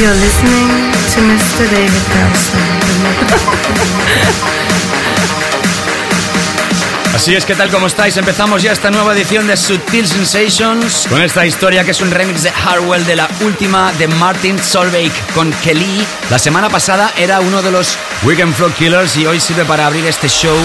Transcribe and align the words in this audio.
You're 0.00 0.14
listening 0.14 0.68
to 1.12 1.20
Mr. 1.20 1.70
David 1.70 1.90
Así 7.14 7.34
es, 7.34 7.44
¿qué 7.44 7.54
tal? 7.54 7.68
¿Cómo 7.68 7.86
estáis? 7.86 8.16
Empezamos 8.16 8.62
ya 8.62 8.72
esta 8.72 8.90
nueva 8.90 9.12
edición 9.12 9.46
de 9.46 9.58
Sutil 9.58 10.08
Sensations 10.08 11.06
con 11.06 11.20
esta 11.20 11.44
historia 11.44 11.84
que 11.84 11.90
es 11.90 12.00
un 12.00 12.10
remix 12.10 12.44
de 12.44 12.50
Harwell 12.50 13.04
de 13.04 13.16
la 13.16 13.28
última 13.42 13.92
de 13.98 14.08
Martin 14.08 14.58
Solveig 14.58 15.12
con 15.34 15.52
Kelly. 15.62 16.06
La 16.30 16.38
semana 16.38 16.70
pasada 16.70 17.12
era 17.18 17.40
uno 17.40 17.60
de 17.60 17.70
los 17.70 17.98
Weekend 18.22 18.54
Flow 18.54 18.72
Killers 18.72 19.18
y 19.18 19.26
hoy 19.26 19.38
sirve 19.38 19.66
para 19.66 19.86
abrir 19.86 20.06
este 20.06 20.30
show. 20.30 20.56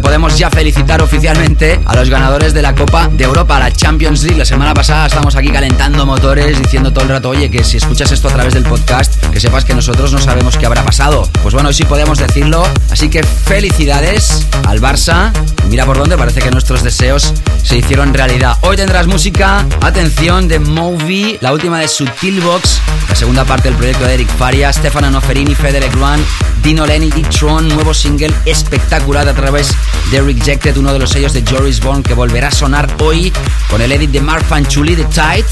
Podemos 0.00 0.36
ya 0.38 0.50
felicitar 0.50 1.00
oficialmente 1.02 1.80
a 1.84 1.94
los 1.94 2.10
ganadores 2.10 2.52
de 2.52 2.62
la 2.62 2.74
Copa 2.74 3.08
de 3.08 3.24
Europa, 3.24 3.58
la 3.58 3.72
Champions 3.72 4.22
League. 4.22 4.38
La 4.38 4.44
semana 4.44 4.74
pasada 4.74 5.06
estamos 5.06 5.36
aquí 5.36 5.48
calentando 5.48 6.04
motores, 6.04 6.60
diciendo 6.60 6.92
todo 6.92 7.04
el 7.04 7.10
rato, 7.10 7.30
oye, 7.30 7.50
que 7.50 7.64
si 7.64 7.76
escuchas 7.76 8.12
esto 8.12 8.28
a 8.28 8.32
través 8.32 8.54
del 8.54 8.64
podcast, 8.64 9.24
que 9.30 9.40
sepas 9.40 9.64
que 9.64 9.74
nosotros 9.74 10.12
no 10.12 10.18
sabemos 10.18 10.56
qué 10.56 10.66
habrá 10.66 10.84
pasado. 10.84 11.28
Pues 11.42 11.54
bueno, 11.54 11.68
hoy 11.68 11.74
sí 11.74 11.84
podemos 11.84 12.18
decirlo. 12.18 12.66
Así 12.90 13.08
que 13.08 13.22
felicidades 13.22 14.46
al 14.66 14.80
Barça. 14.80 15.32
Mira 15.68 15.84
por 15.84 15.98
dónde, 15.98 16.16
parece 16.16 16.40
que 16.40 16.50
nuestros 16.50 16.82
deseos 16.82 17.34
se 17.62 17.76
hicieron 17.76 18.14
realidad. 18.14 18.56
Hoy 18.62 18.76
tendrás 18.76 19.06
música, 19.06 19.66
atención, 19.80 20.48
de 20.48 20.58
Movie, 20.58 21.38
la 21.40 21.52
última 21.52 21.80
de 21.80 21.88
Sutilbox, 21.88 22.80
la 23.08 23.14
segunda 23.14 23.44
parte 23.44 23.68
del 23.68 23.76
proyecto 23.76 24.04
de 24.04 24.14
Eric 24.14 24.28
Faria, 24.38 24.72
Stefano 24.72 25.10
Noferini, 25.10 25.54
Federic 25.54 25.94
Luan, 25.94 26.24
Dino 26.62 26.86
Lenny 26.86 27.10
y 27.14 27.22
Tron, 27.22 27.68
nuevo 27.68 27.92
single 27.92 28.32
espectacular 28.44 29.28
a 29.28 29.34
través 29.34 29.74
de 30.10 30.20
Rejected, 30.20 30.76
uno 30.76 30.92
de 30.92 31.00
los 31.00 31.10
sellos 31.10 31.32
de 31.32 31.44
Joris 31.44 31.80
Bond 31.80 32.06
que 32.06 32.14
volverá 32.14 32.48
a 32.48 32.52
sonar 32.52 32.88
hoy 33.00 33.32
con 33.68 33.82
el 33.82 33.92
edit 33.92 34.10
de 34.10 34.20
Mark 34.20 34.44
Fanchuli 34.44 34.94
de 34.94 35.04
Tight. 35.04 35.46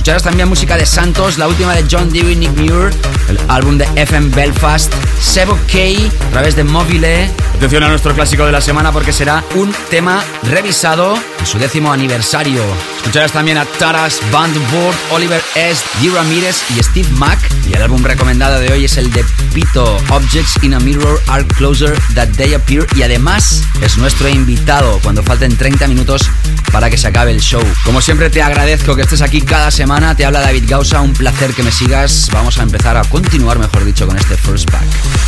Escucharás 0.00 0.22
también 0.22 0.48
música 0.48 0.78
de 0.78 0.86
Santos, 0.86 1.36
la 1.36 1.46
última 1.46 1.74
de 1.74 1.84
John 1.90 2.10
Dewey 2.10 2.34
Nick 2.34 2.56
Muir, 2.56 2.90
el 3.28 3.38
álbum 3.48 3.76
de 3.76 3.86
FM 3.96 4.34
Belfast, 4.34 4.90
Sebo 5.20 5.58
K 5.70 5.78
a 6.26 6.30
través 6.30 6.56
de 6.56 6.64
Mobile. 6.64 7.30
Atención 7.54 7.82
a 7.82 7.88
nuestro 7.88 8.14
clásico 8.14 8.46
de 8.46 8.52
la 8.52 8.62
semana 8.62 8.92
porque 8.92 9.12
será 9.12 9.44
un 9.56 9.70
tema 9.90 10.24
revisado 10.44 11.18
en 11.40 11.46
su 11.46 11.58
décimo 11.58 11.92
aniversario. 11.92 12.62
Escucharás 12.98 13.32
también 13.32 13.58
a 13.58 13.64
Taras, 13.64 14.20
Board, 14.30 14.96
Oliver 15.10 15.42
S., 15.54 15.82
D. 16.00 16.10
Ramirez 16.10 16.62
y 16.76 16.82
Steve 16.82 17.08
Mack. 17.12 17.38
Y 17.68 17.72
el 17.74 17.82
álbum 17.82 18.02
recomendado 18.04 18.60
de 18.60 18.72
hoy 18.72 18.84
es 18.84 18.96
el 18.96 19.10
de 19.10 19.24
Pito, 19.52 19.96
Objects 20.10 20.62
in 20.62 20.74
a 20.74 20.80
Mirror 20.80 21.20
Are 21.28 21.44
Closer 21.44 21.98
That 22.14 22.28
They 22.36 22.54
Appear. 22.54 22.86
Y 22.94 23.02
además 23.02 23.62
es 23.82 23.96
nuestro 23.96 24.28
invitado 24.28 25.00
cuando 25.02 25.22
falten 25.22 25.56
30 25.56 25.88
minutos 25.88 26.22
para 26.70 26.90
que 26.90 26.98
se 26.98 27.08
acabe 27.08 27.32
el 27.32 27.40
show. 27.40 27.62
Como 27.84 28.00
siempre 28.00 28.30
te 28.30 28.42
agradezco 28.42 28.94
que 28.94 29.02
estés 29.02 29.22
aquí 29.22 29.40
cada 29.40 29.70
semana. 29.70 30.14
Te 30.14 30.24
habla 30.24 30.40
David 30.40 30.64
Gausa, 30.68 31.00
un 31.00 31.14
placer 31.14 31.54
que 31.54 31.62
me 31.62 31.72
sigas. 31.72 32.28
Vamos 32.32 32.58
a 32.58 32.62
empezar 32.62 32.96
a 32.96 33.04
continuar, 33.04 33.58
mejor 33.58 33.84
dicho, 33.84 34.06
con 34.06 34.16
este 34.16 34.36
first 34.36 34.70
pack. 34.70 34.84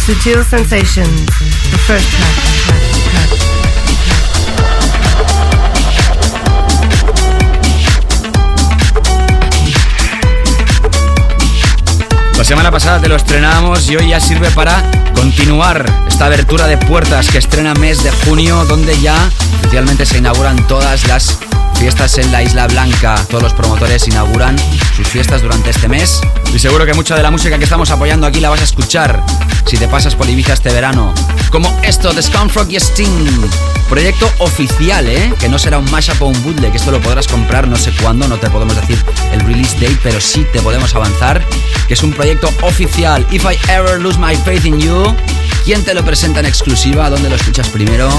Sutil 0.07 0.45
Sensations, 0.45 1.27
the 1.71 1.79
first 1.79 2.09
pack. 2.19 3.82
La 12.43 12.49
semana 12.49 12.73
pasada 12.73 13.01
te 13.01 13.09
lo 13.09 13.15
estrenamos 13.15 13.89
y 13.89 13.95
hoy 13.95 14.09
ya 14.09 14.19
sirve 14.19 14.51
para 14.51 14.83
continuar 15.15 15.87
esta 16.09 16.27
abertura 16.27 16.67
de 16.67 16.77
puertas 16.77 17.29
que 17.29 17.39
estrena 17.39 17.73
mes 17.75 18.03
de 18.03 18.11
junio, 18.11 18.65
donde 18.65 19.01
ya 19.01 19.15
oficialmente 19.61 20.05
se 20.05 20.19
inauguran 20.19 20.57
todas 20.67 21.07
las 21.07 21.39
fiestas 21.79 22.19
en 22.19 22.33
la 22.33 22.43
Isla 22.43 22.67
Blanca. 22.67 23.15
Todos 23.31 23.45
los 23.45 23.53
promotores 23.53 24.09
inauguran 24.09 24.57
sus 24.97 25.07
fiestas 25.07 25.43
durante 25.43 25.71
este 25.71 25.87
mes. 25.87 26.21
Y 26.53 26.59
seguro 26.59 26.85
que 26.85 26.95
mucha 26.95 27.15
de 27.15 27.23
la 27.23 27.31
música 27.31 27.59
que 27.59 27.65
estamos 27.65 27.93
apoyando 27.93 28.27
aquí 28.27 28.41
la 28.41 28.51
vas 28.51 28.61
a 28.61 28.65
escuchar 28.65 29.23
si 29.65 29.77
te 29.77 29.87
pasas 29.87 30.17
por 30.17 30.29
Ibiza 30.29 30.55
este 30.55 30.73
verano. 30.73 31.15
Como 31.53 31.73
esto 31.85 32.13
de 32.13 32.25
Scumfrog 32.25 32.69
y 32.73 32.75
Sting. 32.75 33.49
Proyecto 33.93 34.33
oficial, 34.39 35.07
¿eh? 35.07 35.35
Que 35.39 35.51
no 35.51 35.59
será 35.59 35.77
un 35.77 35.85
mashup 35.91 36.23
o 36.23 36.29
un 36.29 36.43
bootleg. 36.43 36.75
Esto 36.75 36.91
lo 36.91 36.99
podrás 37.03 37.29
comprar 37.29 37.69
no 37.69 37.77
sé 37.77 37.93
cuándo, 38.01 38.27
no 38.27 38.39
te 38.39 38.49
podemos 38.49 38.75
decir 38.75 38.97
el 39.33 39.41
release 39.41 39.75
date, 39.75 39.99
pero 40.03 40.19
sí 40.19 40.47
te 40.51 40.63
podemos 40.63 40.95
avanzar. 40.95 41.45
Que 41.89 41.93
es 41.93 42.03
un 42.03 42.11
proyecto 42.11 42.49
oficial. 42.63 43.27
If 43.31 43.45
I 43.45 43.59
ever 43.71 44.01
lose 44.01 44.19
my 44.19 44.35
faith 44.35 44.65
in 44.65 44.81
you. 44.81 45.15
¿Quién 45.67 45.85
te 45.85 45.93
lo 45.93 46.03
presenta 46.03 46.41
en 46.41 46.47
exclusiva? 46.47 47.11
¿Dónde 47.11 47.29
lo 47.29 47.37
escuchas 47.37 47.69
primero? 47.69 48.11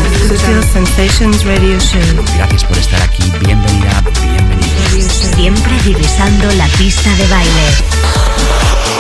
Sensations 0.72 1.44
Radio 1.44 1.80
Show. 1.80 2.24
Gracias 2.36 2.64
por 2.66 2.78
estar 2.78 3.02
aquí. 3.02 3.24
Bienvenida, 3.44 4.04
bienvenida. 4.22 5.10
Siempre 5.36 5.74
divisando 5.84 6.52
la 6.52 6.68
pista 6.68 7.10
de 7.16 7.28
baile. 7.30 8.93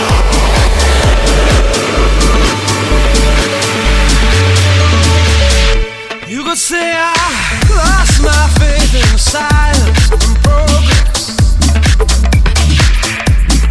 Could 6.53 6.59
say 6.59 6.94
I 6.95 7.13
lost 7.67 8.21
my 8.21 8.47
faith 8.59 8.94
in 8.94 9.17
silence 9.17 10.11
and 10.11 10.38
progress. 10.44 11.33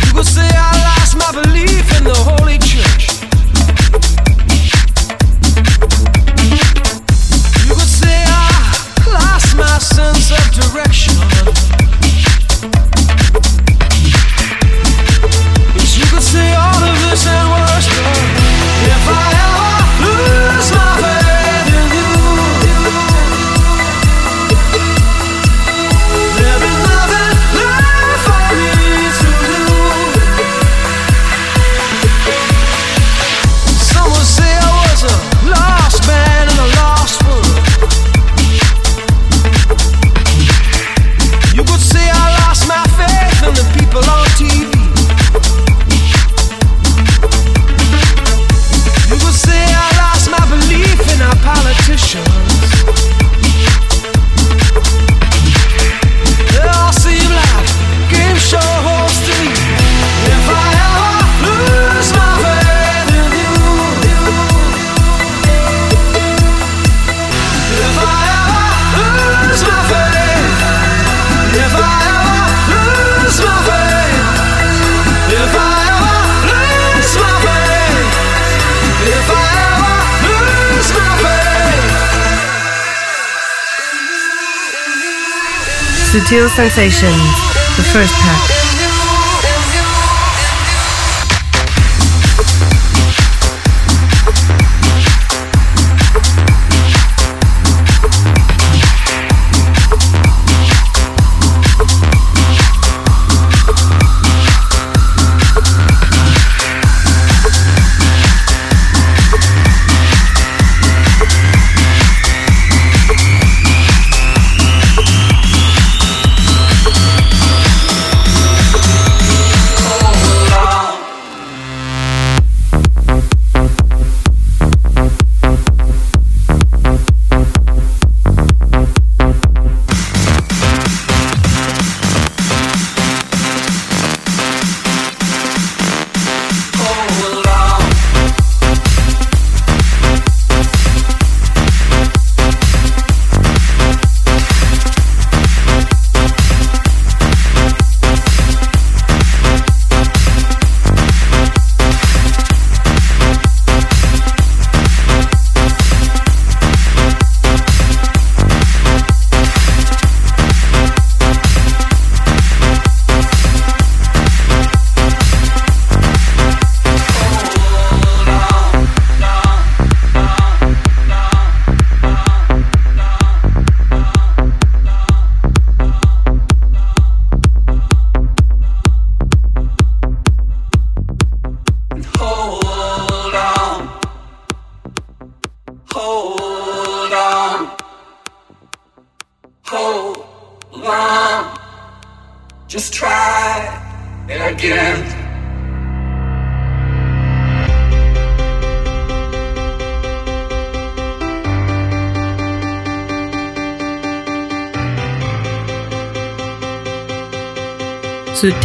You 0.05 0.13
could 0.13 0.27
say 0.27 0.49
I 0.53 0.73
lost 0.89 1.15
my 1.17 1.31
belief 1.43 1.97
in 1.97 2.03
the 2.03 2.19
Holy 2.27 2.59
Church. 2.59 3.23
You 7.69 7.75
could 7.77 7.93
say 8.03 8.25
I 8.27 8.51
lost 9.07 9.57
my 9.57 9.79
sense 9.79 10.33
of 10.33 10.45
direction. 10.51 11.15
Yes, 15.77 15.99
you 15.99 16.07
could 16.07 16.23
say 16.23 16.53
all 16.55 16.83
of 16.83 16.99
this 16.99 17.27
and 17.29 17.49
worse. 17.53 18.32
The 86.75 87.83
first 87.93 88.15
pack. 88.15 88.62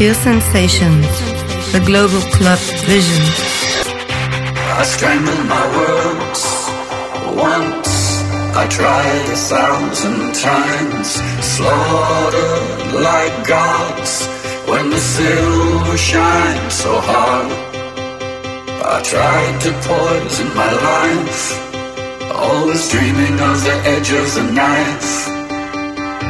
Feel 0.07 0.23
sensations, 0.23 1.05
the 1.73 1.83
global 1.85 2.21
club 2.37 2.59
vision. 2.87 3.25
I 4.79 4.83
strangled 4.85 5.45
my 5.49 5.65
words 5.79 6.43
once. 7.35 8.23
I 8.55 8.67
tried 8.69 9.25
a 9.27 9.35
thousand 9.35 10.33
times, 10.33 11.09
slaughtered 11.43 12.93
like 13.03 13.35
gods 13.45 14.27
when 14.69 14.91
the 14.91 14.97
silver 14.97 15.97
shines 15.97 16.73
so 16.73 17.01
hard. 17.01 17.51
I 18.95 19.01
tried 19.03 19.59
to 19.65 19.71
poison 19.89 20.47
my 20.55 20.71
life, 20.89 22.31
always 22.31 22.89
dreaming 22.89 23.37
of 23.41 23.61
the 23.61 23.75
edge 23.83 24.11
of 24.13 24.33
the 24.35 24.53
knife. 24.53 25.37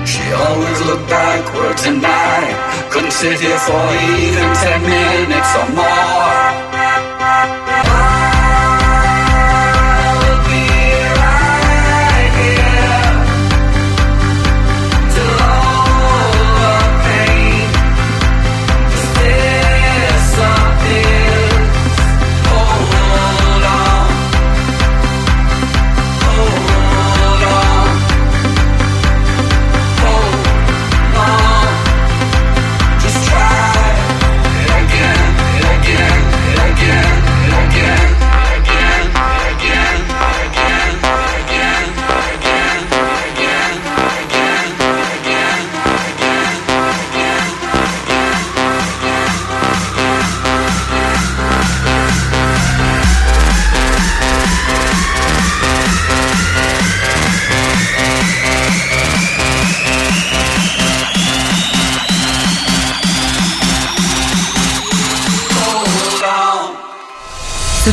She 0.08 0.24
always 0.32 0.80
looked 0.86 1.10
backwards 1.10 1.86
and 1.86 2.00
I 2.02 2.88
couldn't 2.90 3.12
sit 3.12 3.42
here 3.42 3.60
for 3.60 3.84
even 4.08 4.48
ten 4.56 4.82
minutes 4.82 5.52
or 5.60 5.68
more. 5.76 6.47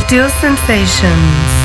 Still 0.07 0.29
Sensations. 0.29 1.64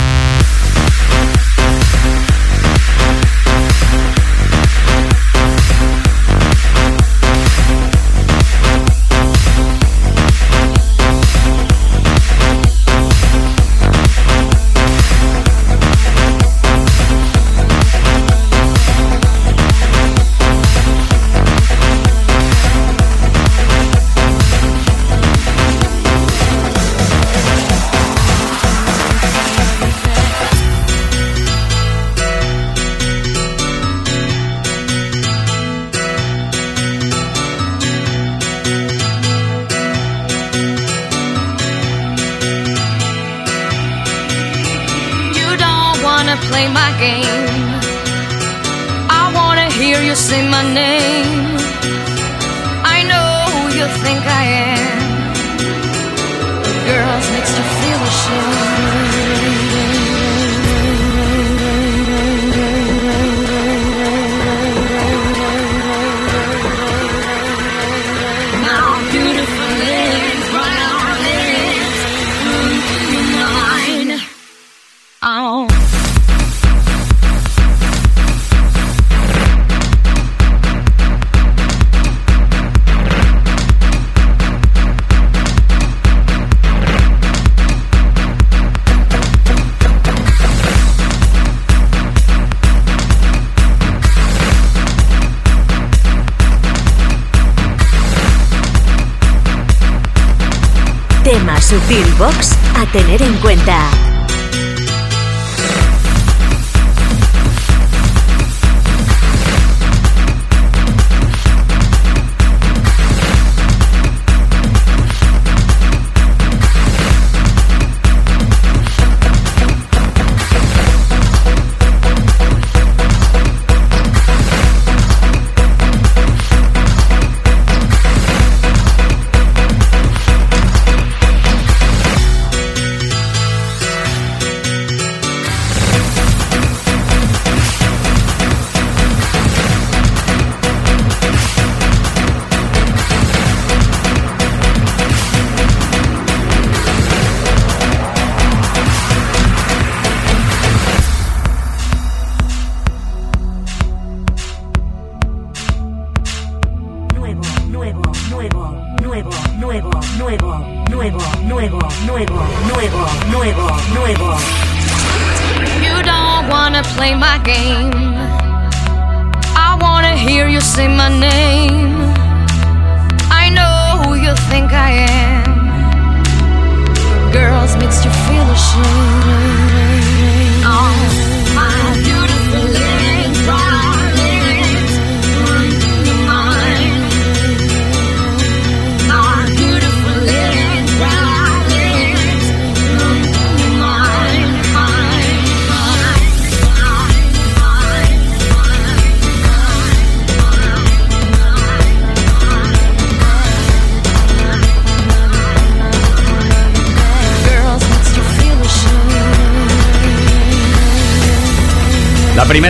tener 102.92 103.22
en 103.22 103.36
cuenta. 103.38 104.09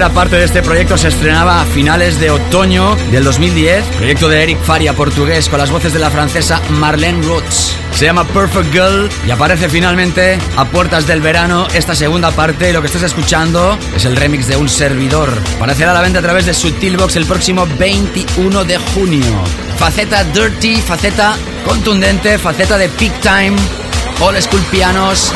Primera 0.01 0.15
parte 0.15 0.37
de 0.37 0.45
este 0.45 0.63
proyecto 0.63 0.97
se 0.97 1.09
estrenaba 1.09 1.61
a 1.61 1.67
finales 1.67 2.19
de 2.19 2.31
otoño 2.31 2.97
del 3.11 3.23
2010, 3.23 3.85
proyecto 3.99 4.31
de 4.31 4.43
Eric 4.43 4.59
Faria 4.63 4.95
portugués 4.95 5.51
con 5.51 5.59
las 5.59 5.71
voces 5.71 5.93
de 5.93 5.99
la 5.99 6.09
francesa 6.09 6.63
Marlene 6.71 7.21
Roots. 7.23 7.77
Se 7.93 8.07
llama 8.07 8.27
Perfect 8.27 8.73
Girl 8.73 9.11
y 9.27 9.31
aparece 9.31 9.69
finalmente 9.69 10.39
a 10.57 10.65
puertas 10.65 11.07
del 11.07 11.21
verano 11.21 11.67
esta 11.75 11.95
segunda 11.95 12.31
parte 12.31 12.71
y 12.71 12.73
lo 12.73 12.81
que 12.81 12.87
estás 12.87 13.03
escuchando 13.03 13.77
es 13.95 14.07
el 14.07 14.17
remix 14.17 14.49
de 14.49 14.57
un 14.57 14.71
servidor. 14.71 15.29
Aparecerá 15.57 15.91
a 15.91 15.95
la 15.95 16.01
venta 16.01 16.21
a 16.21 16.23
través 16.23 16.47
de 16.47 16.55
Sutilbox 16.55 17.17
el 17.17 17.27
próximo 17.27 17.67
21 17.79 18.65
de 18.65 18.79
junio. 18.79 19.45
Faceta 19.77 20.25
dirty, 20.25 20.77
faceta 20.77 21.37
contundente, 21.67 22.39
faceta 22.39 22.79
de 22.79 22.89
peak 22.89 23.21
time, 23.21 23.55
all 24.23 24.41
school 24.41 24.63
pianos 24.71 25.31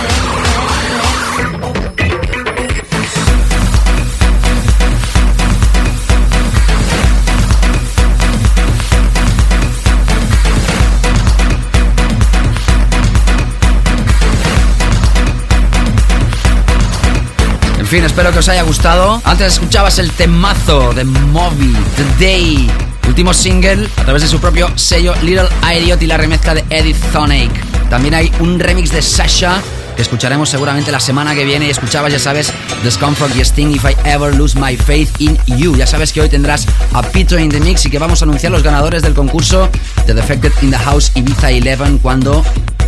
fin, 17.95 18.05
espero 18.05 18.33
que 18.33 18.41
os 18.41 18.49
haya 18.49 18.63
gustado. 18.63 19.23
Antes 19.25 19.53
escuchabas 19.53 20.01
el 20.01 20.11
temazo 20.11 20.93
de 20.95 21.05
Moby, 21.05 21.77
The 21.97 22.25
Day, 22.25 22.71
último 23.07 23.33
single 23.33 23.89
a 23.99 24.03
través 24.03 24.23
de 24.23 24.27
su 24.27 24.41
propio 24.41 24.69
sello 24.77 25.15
Little 25.23 25.47
Idiot 25.63 26.03
y 26.03 26.07
la 26.07 26.17
remezcla 26.17 26.55
de 26.55 26.65
Edith 26.71 26.97
Thonic. 27.13 27.53
También 27.91 28.15
hay 28.15 28.33
un 28.41 28.59
remix 28.59 28.91
de 28.91 29.01
Sasha 29.01 29.63
que 29.95 30.03
escucharemos 30.03 30.49
seguramente 30.49 30.91
la 30.91 30.99
semana 30.99 31.37
que 31.37 31.45
viene. 31.45 31.69
Y 31.69 31.71
escuchabas, 31.71 32.11
ya 32.11 32.19
sabes, 32.19 32.53
Discomfort 32.83 33.37
y 33.37 33.43
Sting 33.43 33.71
If 33.71 33.85
I 33.85 33.97
Ever 34.09 34.35
Lose 34.35 34.59
My 34.59 34.77
Faith 34.77 35.11
in 35.21 35.39
You. 35.47 35.77
Ya 35.77 35.87
sabes 35.87 36.13
que 36.13 36.21
hoy 36.21 36.29
tendrás 36.29 36.67
a 36.95 37.03
Peter 37.03 37.39
in 37.39 37.49
the 37.49 37.61
Mix 37.61 37.87
y 37.87 37.91
que 37.91 38.01
vamos 38.01 38.23
a 38.23 38.25
anunciar 38.25 38.51
los 38.51 38.65
ganadores 38.65 39.03
del 39.03 39.15
concurso 39.15 39.71
The 40.07 40.15
Defected 40.15 40.53
in 40.63 40.73
the 40.73 40.79
House 40.79 41.13
Ibiza 41.15 41.47
11 41.49 41.99
cuando 42.03 42.45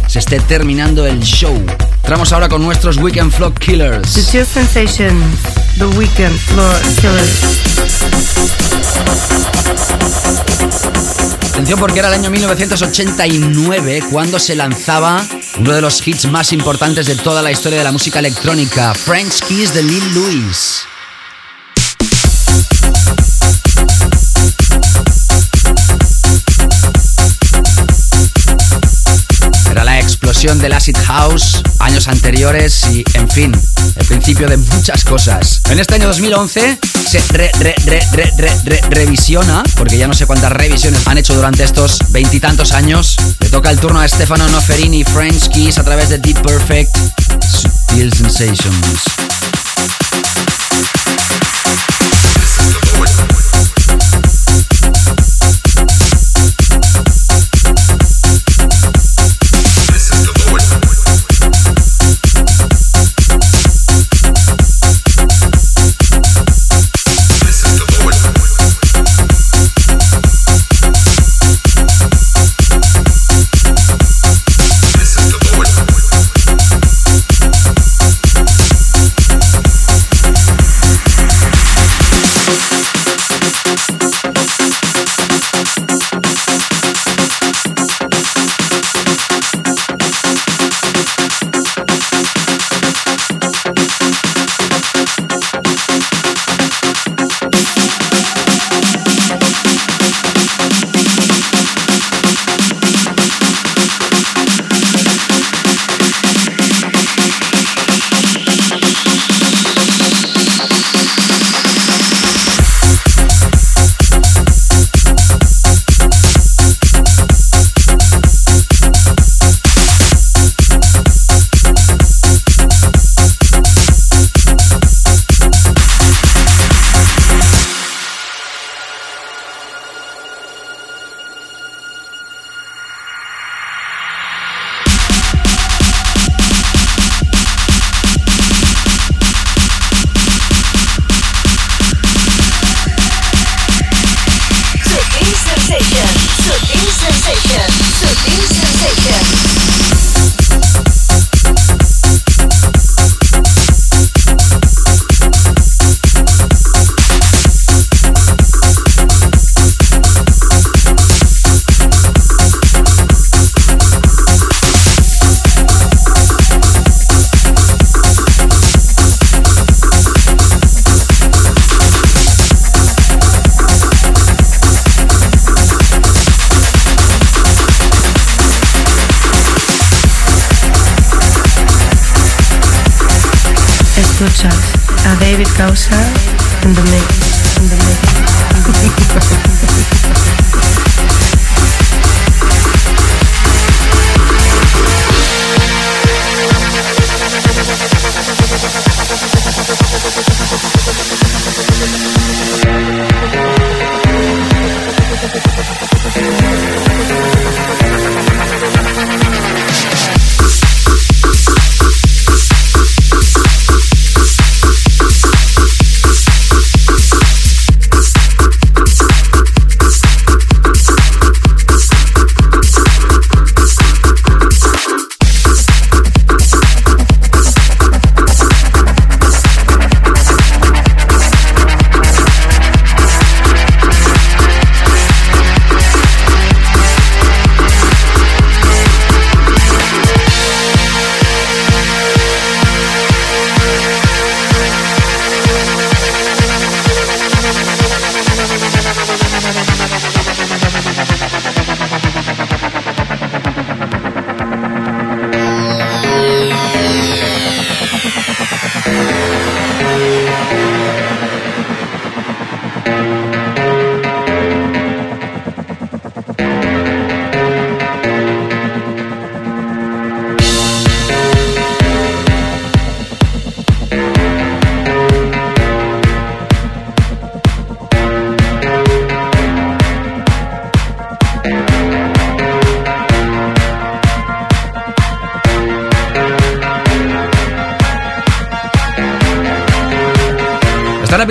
se 0.08 0.18
esté 0.18 0.40
terminando 0.40 1.06
el 1.06 1.20
show. 1.20 1.54
Entramos 2.06 2.32
ahora 2.32 2.48
con 2.48 2.62
nuestros 2.62 2.98
Weekend 2.98 3.32
Floor 3.32 3.52
Killers. 3.54 4.12
The 4.12 4.22
Chill 4.22 4.46
Sensation, 4.46 5.20
The 5.76 5.86
Weekend 5.86 6.38
Floor 6.38 6.80
Killers. 7.00 7.60
Atención 11.50 11.80
porque 11.80 11.98
era 11.98 12.06
el 12.06 12.14
año 12.14 12.30
1989 12.30 14.04
cuando 14.08 14.38
se 14.38 14.54
lanzaba 14.54 15.26
uno 15.58 15.72
de 15.72 15.80
los 15.80 16.06
hits 16.06 16.26
más 16.26 16.52
importantes 16.52 17.06
de 17.06 17.16
toda 17.16 17.42
la 17.42 17.50
historia 17.50 17.78
de 17.78 17.84
la 17.84 17.90
música 17.90 18.20
electrónica, 18.20 18.94
French 18.94 19.40
Kiss 19.40 19.74
de 19.74 19.82
Lil 19.82 20.14
Louis. 20.14 20.85
Del 30.54 30.74
acid 30.74 30.96
house, 31.06 31.60
años 31.80 32.06
anteriores 32.06 32.86
y, 32.92 33.04
en 33.14 33.28
fin, 33.28 33.52
el 33.96 34.06
principio 34.06 34.48
de 34.48 34.56
muchas 34.56 35.04
cosas. 35.04 35.60
En 35.70 35.80
este 35.80 35.96
año 35.96 36.06
2011 36.06 36.78
se 37.04 37.20
re, 37.32 37.50
re, 37.58 37.74
re, 38.12 38.80
revisiona, 38.88 39.64
porque 39.76 39.98
ya 39.98 40.06
no 40.06 40.14
sé 40.14 40.24
cuántas 40.24 40.52
revisiones 40.52 41.04
han 41.08 41.18
hecho 41.18 41.34
durante 41.34 41.64
estos 41.64 41.98
veintitantos 42.10 42.70
años. 42.72 43.16
Le 43.40 43.48
toca 43.48 43.70
el 43.70 43.80
turno 43.80 43.98
a 43.98 44.06
Stefano 44.06 44.48
Noferini, 44.48 45.02
French 45.02 45.48
Keys 45.48 45.78
a 45.78 45.84
través 45.84 46.10
de 46.10 46.18
Deep 46.18 46.40
Perfect, 46.40 46.96
Sutil 47.44 48.12
Sensations. 48.12 49.02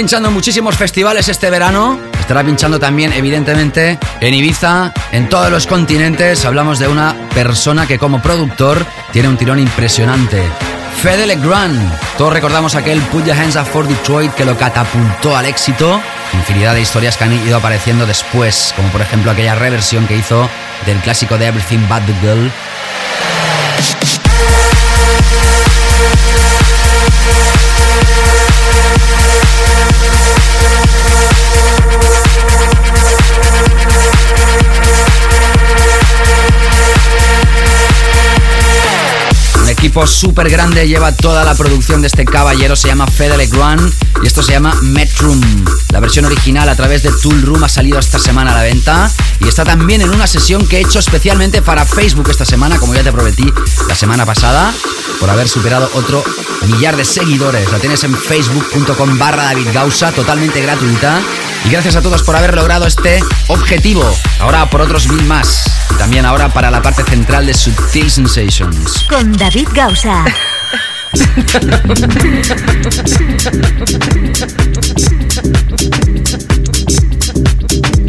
Pinchando 0.06 0.30
en 0.30 0.36
muchísimos 0.36 0.76
festivales 0.76 1.28
este 1.30 1.50
verano. 1.50 2.00
Estará 2.20 2.44
pinchando 2.44 2.80
también, 2.80 3.12
evidentemente, 3.12 3.98
en 4.22 4.34
Ibiza, 4.36 4.94
en 5.12 5.28
todos 5.30 5.50
los 5.50 5.65
continentes. 5.65 6.46
Hablamos 6.46 6.78
de 6.78 6.88
una 6.88 7.15
persona 7.34 7.88
que 7.88 7.98
como 7.98 8.22
productor 8.22 8.86
tiene 9.12 9.30
un 9.30 9.36
tirón 9.36 9.58
impresionante. 9.58 10.44
Fede 11.02 11.26
Legrand. 11.26 12.00
Todos 12.20 12.34
recordamos 12.34 12.76
aquel 12.76 13.02
Put 13.02 13.26
Your 13.26 13.36
Hands 13.36 13.56
Up 13.56 13.65
for 13.65 13.88
Detroit 13.88 14.32
que 14.36 14.46
lo 14.46 14.56
catapultó 14.56 15.36
al 15.36 15.48
éxito. 15.48 16.00
Infinidad 16.34 16.76
de 16.76 16.82
historias 16.82 17.18
que 17.18 17.24
han 17.24 17.34
ido 17.34 17.58
apareciendo 17.58 18.06
después, 18.06 18.74
como 18.76 18.89
por 18.89 19.02
ejemplo 19.02 19.32
aquella 19.32 19.56
reversión 19.56 20.06
que 20.06 20.18
hizo 20.18 20.48
del 20.86 21.00
clásico 21.00 21.39
de 21.39 21.48
Everything 21.48 21.88
But 21.89 22.06
the 22.06 22.13
Girl 22.22 22.52
equipo 39.95 40.08
súper 40.08 40.49
grande 40.49 40.86
lleva 40.89 41.13
toda 41.13 41.45
la 41.45 41.55
producción 41.55 42.01
de 42.01 42.08
este 42.08 42.25
caballero, 42.25 42.75
se 42.75 42.89
llama 42.89 43.08
Fede 43.08 43.38
Legrand 43.38 43.93
y 44.21 44.27
esto 44.27 44.43
se 44.43 44.51
llama 44.51 44.75
Metrum. 44.81 45.39
La 45.89 46.01
versión 46.01 46.25
original 46.25 46.67
a 46.67 46.75
través 46.75 47.01
de 47.01 47.13
Tool 47.13 47.41
Room 47.43 47.63
ha 47.63 47.69
salido 47.69 47.97
esta 47.97 48.19
semana 48.19 48.51
a 48.51 48.55
la 48.55 48.63
venta 48.63 49.10
y 49.39 49.47
está 49.47 49.63
también 49.63 50.01
en 50.01 50.10
una 50.10 50.27
sesión 50.27 50.67
que 50.67 50.77
he 50.77 50.81
hecho 50.81 50.99
especialmente 50.99 51.62
para 51.62 51.86
Facebook 51.86 52.29
esta 52.29 52.43
semana, 52.43 52.77
como 52.77 52.93
ya 52.93 53.03
te 53.03 53.13
prometí 53.13 53.45
la 53.88 53.95
semana 53.95 54.25
pasada, 54.25 54.73
por 55.17 55.29
haber 55.29 55.47
superado 55.47 55.89
otro 55.93 56.21
millar 56.67 56.97
de 56.97 57.05
seguidores. 57.05 57.71
La 57.71 57.79
tienes 57.79 58.03
en 58.03 58.17
facebook.com 58.17 59.17
barra 59.17 59.45
David 59.45 59.69
Gausa, 59.73 60.12
totalmente 60.12 60.62
gratuita. 60.62 61.21
Y 61.63 61.69
gracias 61.69 61.95
a 61.95 62.01
todos 62.01 62.21
por 62.23 62.36
haber 62.36 62.53
logrado 62.53 62.86
este 62.86 63.23
objetivo. 63.47 64.03
Ahora 64.39 64.69
por 64.69 64.81
otros 64.81 65.08
mil 65.08 65.23
más. 65.23 65.74
También 65.97 66.25
ahora 66.25 66.49
para 66.49 66.69
la 66.69 66.81
parte 66.81 67.03
central 67.03 67.45
de 67.45 67.53
Subtil 67.53 68.10
Sensations. 68.12 69.05
Con 69.10 69.36
David 69.38 69.67
Gausa. 69.73 70.25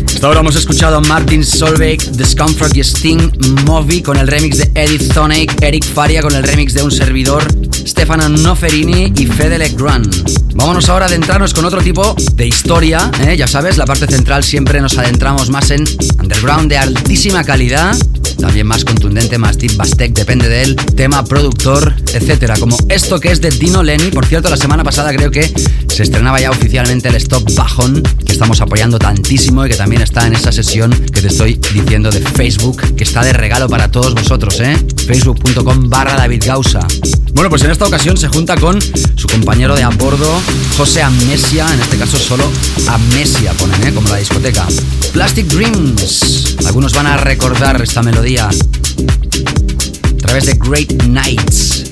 Hasta 0.07 0.27
ahora 0.27 0.40
hemos 0.40 0.57
escuchado 0.57 0.96
a 0.96 1.01
Martin 1.03 1.44
Solveig, 1.44 2.01
Discomfort 2.12 2.75
y 2.75 2.81
Sting 2.81 3.31
Movie 3.66 4.03
con 4.03 4.16
el 4.16 4.27
remix 4.27 4.57
de 4.59 4.70
Edith 4.75 5.12
Thonic, 5.12 5.62
Eric 5.62 5.85
Faria 5.85 6.22
con 6.22 6.35
el 6.35 6.42
remix 6.42 6.72
de 6.72 6.83
un 6.83 6.90
servidor, 6.90 7.46
Stefano 7.87 8.29
Noferini 8.29 9.12
y 9.14 9.27
Fede 9.27 9.59
Legrand. 9.59 10.55
Vámonos 10.55 10.88
ahora 10.88 11.05
a 11.05 11.09
adentrarnos 11.09 11.53
con 11.53 11.66
otro 11.66 11.83
tipo 11.83 12.16
de 12.33 12.46
historia, 12.46 13.11
¿eh? 13.27 13.37
ya 13.37 13.46
sabes, 13.46 13.77
la 13.77 13.85
parte 13.85 14.07
central 14.07 14.42
siempre 14.42 14.81
nos 14.81 14.96
adentramos 14.96 15.51
más 15.51 15.70
en 15.70 15.85
underground 16.27 16.69
de 16.69 16.77
altísima 16.77 17.45
calidad 17.45 17.97
también 18.37 18.67
más 18.67 18.85
contundente, 18.85 19.39
más 19.39 19.57
deep, 19.57 19.77
más 19.77 19.91
tech, 19.91 20.12
depende 20.12 20.49
del 20.49 20.77
tema, 20.77 21.25
productor, 21.25 21.95
etcétera. 22.12 22.57
Como 22.59 22.77
esto 22.89 23.19
que 23.19 23.31
es 23.31 23.41
de 23.41 23.51
Dino 23.51 23.83
Lenny. 23.83 24.11
Por 24.11 24.27
cierto, 24.27 24.51
la 24.51 24.57
semana 24.57 24.85
pasada 24.85 25.15
creo 25.15 25.31
que 25.31 25.51
se 25.89 26.03
estrenaba 26.03 26.39
ya 26.39 26.51
oficialmente 26.51 27.09
el 27.09 27.15
Stop 27.15 27.55
Bajón, 27.55 28.03
que 28.03 28.33
estamos 28.33 28.61
apoyando 28.61 28.99
tantísimo 28.99 29.65
y 29.65 29.71
que 29.71 29.77
también 29.77 30.03
está 30.03 30.27
en 30.27 30.35
esa 30.35 30.53
sesión 30.53 30.91
que 30.91 31.23
te 31.23 31.29
estoy 31.29 31.59
diciendo 31.73 32.11
de 32.11 32.21
Facebook, 32.21 32.95
que 32.95 33.05
está 33.05 33.23
de 33.23 33.33
regalo 33.33 33.69
para 33.69 33.91
todos 33.91 34.15
vosotros, 34.15 34.61
¿eh? 34.61 34.77
Facebook.com 35.07 35.89
barra 35.89 36.17
David 36.17 36.43
Gausa. 36.45 36.87
Bueno, 37.33 37.49
pues 37.49 37.62
en 37.62 37.71
esta 37.71 37.87
ocasión 37.87 38.17
se 38.17 38.29
junta 38.29 38.57
con 38.57 38.79
su 38.83 39.29
compañero 39.29 39.75
de 39.77 39.83
a 39.83 39.89
bordo, 39.89 40.41
José 40.77 41.03
Amnesia, 41.03 41.67
en 41.73 41.81
este 41.81 41.97
caso 41.97 42.19
solo 42.19 42.45
Amnesia 42.89 43.53
ponen, 43.55 43.87
¿eh? 43.87 43.95
Como 43.95 44.09
la 44.09 44.17
discoteca. 44.17 44.67
Plastic 45.12 45.47
Dreams. 45.47 46.57
Algunos 46.66 46.92
van 46.92 47.07
a 47.07 47.16
recordar 47.16 47.81
esta 47.83 48.03
melodía 48.03 48.49
a 48.49 50.16
través 50.19 50.47
de 50.47 50.55
Great 50.55 50.92
Nights. 51.05 51.85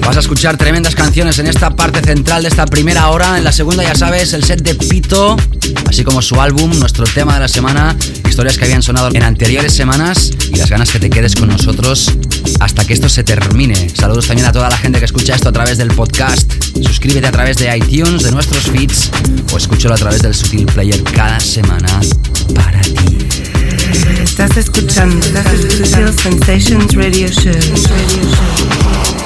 Vas 0.00 0.16
a 0.16 0.20
escuchar 0.20 0.56
tremendas 0.56 0.94
canciones 0.94 1.38
en 1.38 1.46
esta 1.46 1.74
parte 1.74 2.00
central 2.00 2.42
de 2.42 2.48
esta 2.48 2.66
primera 2.66 3.08
hora. 3.10 3.38
En 3.38 3.44
la 3.44 3.52
segunda, 3.52 3.82
ya 3.82 3.94
sabes, 3.94 4.32
el 4.32 4.44
set 4.44 4.62
de 4.62 4.74
Pito, 4.74 5.36
así 5.88 6.04
como 6.04 6.20
su 6.22 6.40
álbum, 6.40 6.78
nuestro 6.78 7.04
tema 7.04 7.34
de 7.34 7.40
la 7.40 7.48
semana, 7.48 7.96
historias 8.28 8.58
que 8.58 8.64
habían 8.64 8.82
sonado 8.82 9.10
en 9.12 9.22
anteriores 9.22 9.72
semanas 9.72 10.32
y 10.50 10.56
las 10.56 10.68
ganas 10.68 10.90
que 10.90 10.98
te 10.98 11.10
quedes 11.10 11.36
con 11.36 11.48
nosotros 11.48 12.12
hasta 12.60 12.84
que 12.84 12.94
esto 12.94 13.08
se 13.08 13.24
termine. 13.24 13.88
Saludos 13.94 14.26
también 14.26 14.46
a 14.48 14.52
toda 14.52 14.68
la 14.68 14.76
gente 14.76 14.98
que 14.98 15.04
escucha 15.04 15.34
esto 15.34 15.48
a 15.48 15.52
través 15.52 15.78
del 15.78 15.88
podcast. 15.88 16.52
Suscríbete 16.82 17.26
a 17.26 17.32
través 17.32 17.56
de 17.58 17.76
iTunes, 17.76 18.22
de 18.22 18.30
nuestros 18.30 18.64
feeds 18.64 19.10
o 19.52 19.56
escúchalo 19.56 19.94
a 19.94 19.98
través 19.98 20.22
del 20.22 20.34
Sutil 20.34 20.66
Player 20.66 21.02
cada 21.04 21.40
semana 21.40 21.88
para 22.54 22.80
ti. 22.80 23.18
Estás 24.22 24.56
escuchando, 24.56 25.24
estás 25.26 25.46
Sensations 26.22 26.94
Radio 26.94 27.28
Show. 27.28 29.25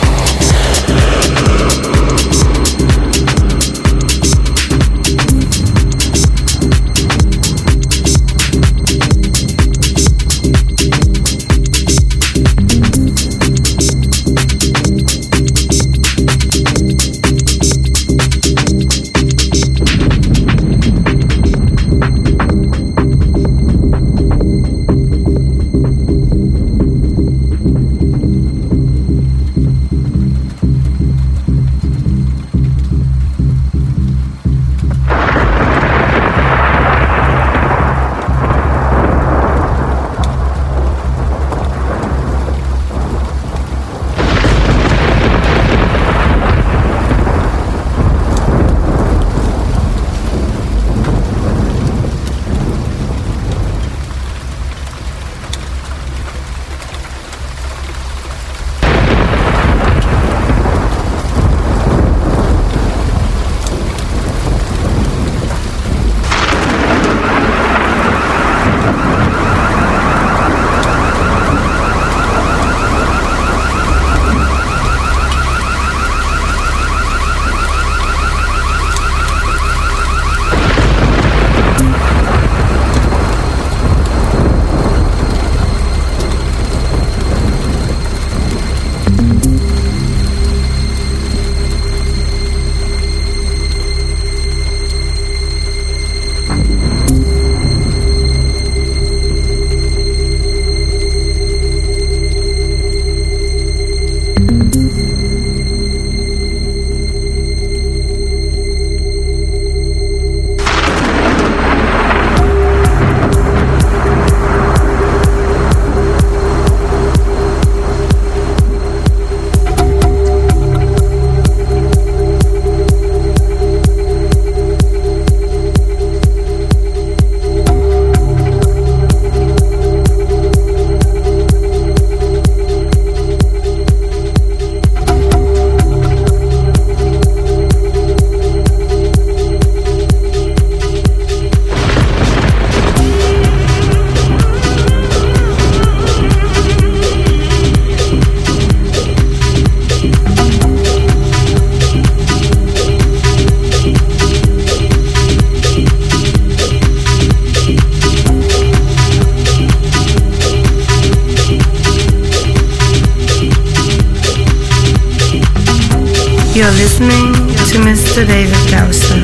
You're 166.53 166.67
listening 166.73 167.33
to 167.33 167.79
Mr. 167.79 168.27
David 168.27 168.57
Gausser 168.69 169.23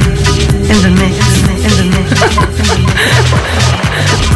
in 0.70 0.78
the 0.80 0.90
mix, 0.94 1.18
in 1.64 1.72
the 1.76 1.86
mix. 4.20 4.30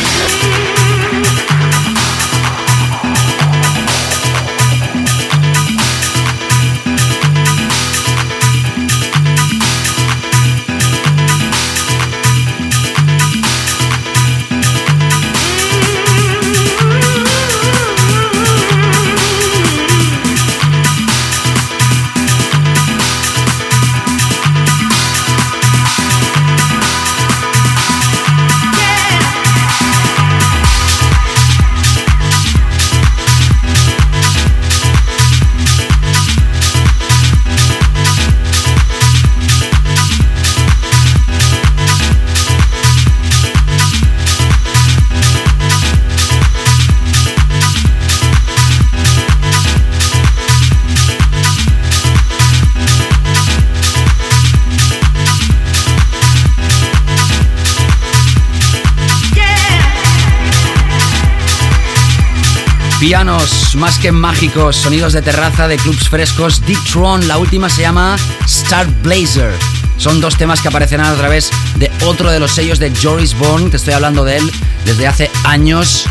Más 63.75 63.99
que 63.99 64.13
mágicos, 64.13 64.77
sonidos 64.77 65.11
de 65.11 65.21
terraza, 65.21 65.67
de 65.67 65.75
clubs 65.75 66.07
frescos. 66.07 66.65
Deep 66.65 66.81
Tron, 66.89 67.27
la 67.27 67.37
última 67.39 67.69
se 67.69 67.81
llama 67.81 68.15
Star 68.45 68.87
Blazer. 69.03 69.51
Son 69.97 70.21
dos 70.21 70.37
temas 70.37 70.61
que 70.61 70.69
aparecerán 70.69 71.07
a 71.07 71.15
través 71.15 71.49
de 71.75 71.91
otro 72.05 72.31
de 72.31 72.39
los 72.39 72.51
sellos 72.51 72.79
de 72.79 72.89
Joris 72.95 73.37
Bourne. 73.37 73.69
Te 73.69 73.75
estoy 73.75 73.95
hablando 73.95 74.23
de 74.23 74.37
él 74.37 74.51
desde 74.85 75.07
hace 75.07 75.29
años. 75.43 76.05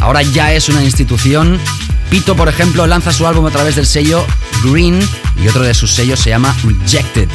Ahora 0.00 0.22
ya 0.22 0.54
es 0.54 0.70
una 0.70 0.82
institución. 0.82 1.60
Pito, 2.08 2.34
por 2.34 2.48
ejemplo, 2.48 2.86
lanza 2.86 3.12
su 3.12 3.26
álbum 3.26 3.44
a 3.44 3.50
través 3.50 3.76
del 3.76 3.86
sello 3.86 4.24
Green 4.64 5.06
y 5.36 5.48
otro 5.48 5.62
de 5.62 5.74
sus 5.74 5.90
sellos 5.90 6.20
se 6.20 6.30
llama 6.30 6.56
Rejected. 6.64 7.28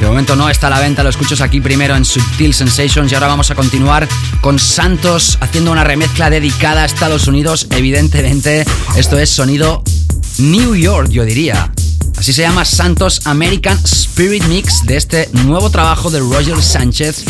De 0.00 0.06
momento 0.06 0.36
no 0.36 0.48
está 0.48 0.68
a 0.68 0.70
la 0.70 0.78
venta, 0.78 1.02
lo 1.02 1.10
escuchas 1.10 1.40
aquí 1.40 1.60
primero 1.60 1.96
en 1.96 2.04
Subtil 2.04 2.54
Sensations 2.54 3.10
y 3.10 3.14
ahora 3.16 3.26
vamos 3.26 3.50
a 3.50 3.56
continuar 3.56 4.06
con 4.40 4.58
Santos 4.58 5.38
haciendo 5.40 5.72
una 5.72 5.82
remezcla 5.82 6.30
dedicada 6.30 6.82
a 6.82 6.86
Estados 6.86 7.26
Unidos. 7.26 7.66
Evidentemente, 7.70 8.64
esto 8.96 9.18
es 9.18 9.28
sonido 9.28 9.82
New 10.38 10.76
York, 10.76 11.08
yo 11.10 11.24
diría. 11.24 11.72
Así 12.16 12.32
se 12.32 12.42
llama 12.42 12.64
Santos 12.64 13.22
American 13.24 13.76
Spirit 13.84 14.44
Mix 14.44 14.86
de 14.86 14.96
este 14.96 15.28
nuevo 15.44 15.68
trabajo 15.68 16.10
de 16.10 16.20
Roger 16.20 16.62
Sánchez 16.62 17.24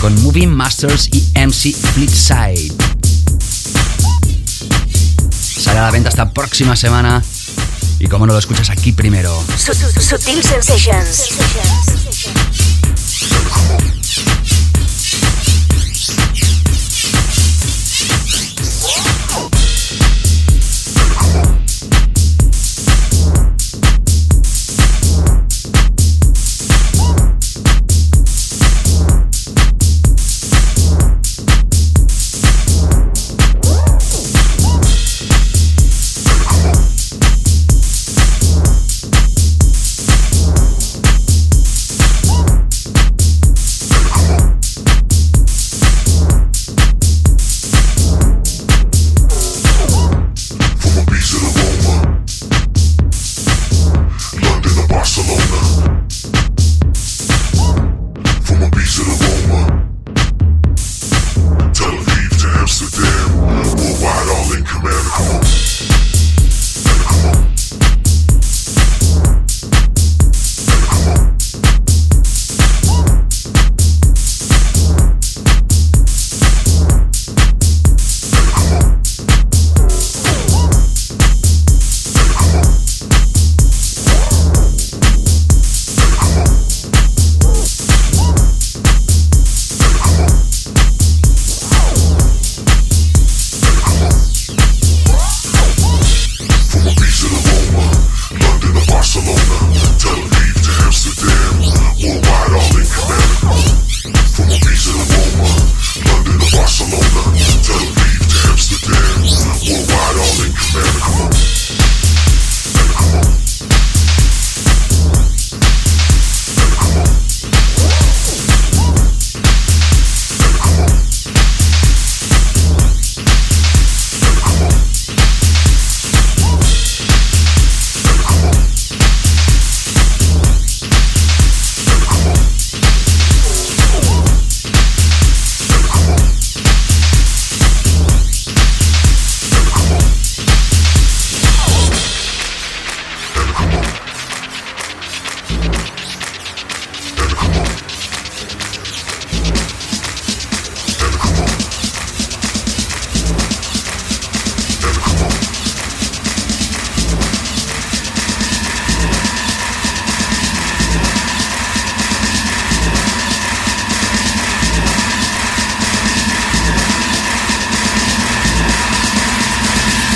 con 0.00 0.20
Moving 0.22 0.50
Masters 0.50 1.08
y 1.12 1.20
MC 1.38 1.74
Flipside. 1.74 2.72
Sale 5.30 5.78
a 5.78 5.82
la 5.82 5.90
venta 5.90 6.08
esta 6.08 6.32
próxima 6.32 6.76
semana 6.76 7.22
y 7.98 8.06
como 8.06 8.26
no 8.26 8.32
lo 8.32 8.38
escuchas 8.38 8.70
aquí 8.70 8.92
primero. 8.92 9.42
Sutil 9.56 10.42
Sensations. 10.42 11.28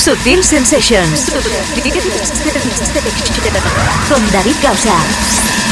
Sutil 0.03 0.43
Sensations. 0.43 1.31
Con 4.09 4.33
David 4.33 4.57
Gausa. 4.61 5.72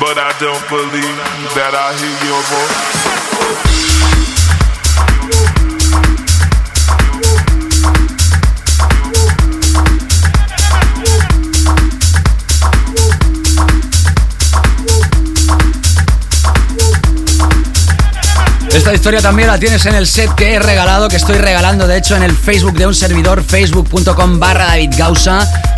But 0.00 0.18
I 0.18 0.32
don't 0.38 0.68
believe 0.68 1.16
that 1.54 1.74
I 1.74 1.92
hear 1.98 2.16
your 2.28 2.42
voice. 2.50 3.81
Esta 18.74 18.94
historia 18.94 19.20
también 19.20 19.48
la 19.48 19.58
tienes 19.58 19.84
en 19.84 19.94
el 19.94 20.06
set 20.06 20.34
que 20.34 20.54
he 20.54 20.58
regalado, 20.58 21.08
que 21.08 21.16
estoy 21.16 21.36
regalando 21.36 21.86
de 21.86 21.98
hecho 21.98 22.16
en 22.16 22.22
el 22.22 22.34
Facebook 22.34 22.72
de 22.72 22.86
un 22.86 22.94
servidor, 22.94 23.44
facebook.com 23.44 24.38
barra 24.38 24.64
David 24.66 24.90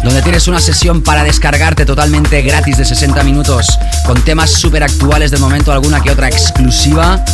donde 0.05 0.22
tienes 0.22 0.47
una 0.47 0.61
sesión 0.61 1.03
para 1.03 1.24
descargarte 1.24 1.84
totalmente 1.84 2.40
gratis 2.42 2.78
de 2.78 2.84
60 2.84 3.24
minutos, 3.24 3.78
con 4.07 4.22
temas 4.22 4.53
súper 4.53 4.84
actuales 4.84 5.32
de 5.32 5.38
momento, 5.38 5.72
alguna 5.72 6.01
que 6.01 6.12
otra 6.12 6.28
exclusiva. 6.28 7.24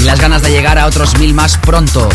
Y 0.00 0.04
las 0.04 0.20
ganas 0.20 0.42
de 0.42 0.50
llegar 0.50 0.78
a 0.78 0.86
otros 0.86 1.18
mil 1.18 1.34
más 1.34 1.56
pronto. 1.58 2.08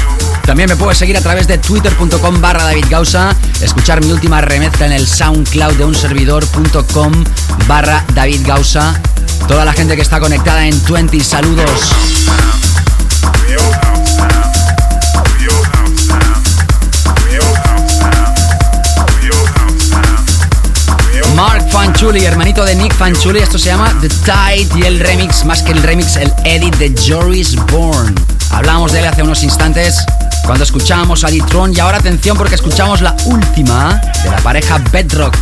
También 0.45 0.69
me 0.69 0.75
puedes 0.75 0.97
seguir 0.97 1.17
a 1.17 1.21
través 1.21 1.47
de 1.47 1.57
twitter.com 1.57 2.41
barra 2.41 2.63
David 2.63 2.85
Gausa, 2.89 3.35
escuchar 3.61 4.03
mi 4.03 4.11
última 4.11 4.41
remezcla 4.41 4.85
en 4.85 4.93
el 4.93 5.07
SoundCloud 5.07 5.73
de 5.73 5.85
un 5.85 5.95
servidor.com 5.95 7.23
barra 7.67 8.03
David 8.13 8.41
Gausa. 8.45 8.99
Toda 9.47 9.65
la 9.65 9.73
gente 9.73 9.95
que 9.95 10.01
está 10.01 10.19
conectada 10.19 10.65
en 10.65 10.81
20, 10.83 11.23
saludos. 11.23 11.91
Fanchuli, 21.71 22.25
hermanito 22.25 22.65
de 22.65 22.75
Nick 22.75 22.93
Fanchuli. 22.93 23.39
Esto 23.39 23.57
se 23.57 23.69
llama 23.69 23.93
The 24.01 24.09
Tide 24.09 24.79
y 24.79 24.83
el 24.85 24.99
remix, 24.99 25.45
más 25.45 25.61
que 25.61 25.71
el 25.71 25.81
remix, 25.83 26.15
el 26.15 26.33
edit 26.43 26.75
de 26.75 26.93
Joris 27.07 27.55
Bourne. 27.67 28.13
Hablamos 28.51 28.91
de 28.91 28.99
él 28.99 29.05
hace 29.05 29.23
unos 29.23 29.43
instantes. 29.43 30.03
cuando 30.45 30.63
escuchábamos 30.63 31.23
a 31.23 31.27
Ditron 31.27 31.75
y 31.75 31.79
ahora 31.79 31.97
atención 31.97 32.37
porque 32.37 32.55
escuchamos 32.55 33.01
la 33.01 33.15
última 33.25 34.01
de 34.23 34.31
la 34.31 34.37
pareja 34.37 34.79
Bedrock. 34.91 35.35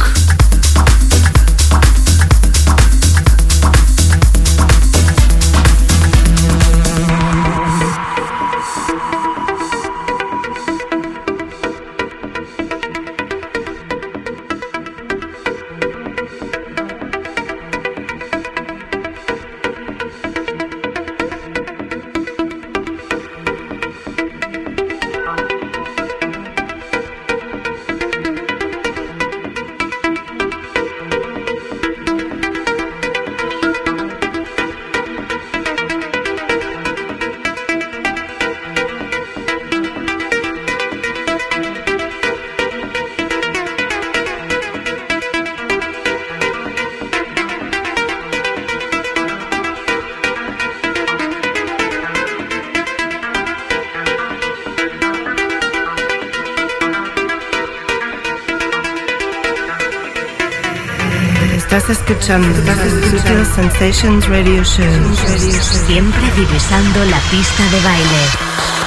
Siempre 65.62 66.32
divisando 66.36 67.06
la 67.06 67.20
pista 67.32 67.64
de 67.72 67.80
baile. 67.80 68.87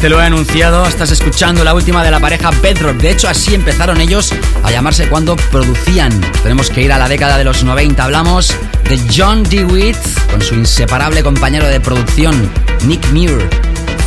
Este 0.00 0.08
lo 0.08 0.18
he 0.18 0.24
anunciado. 0.24 0.86
Estás 0.86 1.10
escuchando 1.10 1.62
la 1.62 1.74
última 1.74 2.02
de 2.02 2.10
la 2.10 2.18
pareja 2.18 2.50
Bedrock. 2.62 2.96
De 2.96 3.10
hecho, 3.10 3.28
así 3.28 3.54
empezaron 3.54 4.00
ellos 4.00 4.32
a 4.62 4.70
llamarse 4.70 5.06
cuando 5.10 5.36
producían. 5.36 6.18
Tenemos 6.42 6.70
que 6.70 6.80
ir 6.80 6.90
a 6.90 6.96
la 6.96 7.06
década 7.06 7.36
de 7.36 7.44
los 7.44 7.64
90. 7.64 8.02
Hablamos 8.02 8.56
de 8.88 8.98
John 9.14 9.42
DeWitt 9.42 9.98
con 10.30 10.40
su 10.40 10.54
inseparable 10.54 11.22
compañero 11.22 11.68
de 11.68 11.80
producción, 11.80 12.50
Nick 12.86 13.06
Muir. 13.12 13.46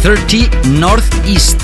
30 0.02 0.70
Northeast, 0.70 1.62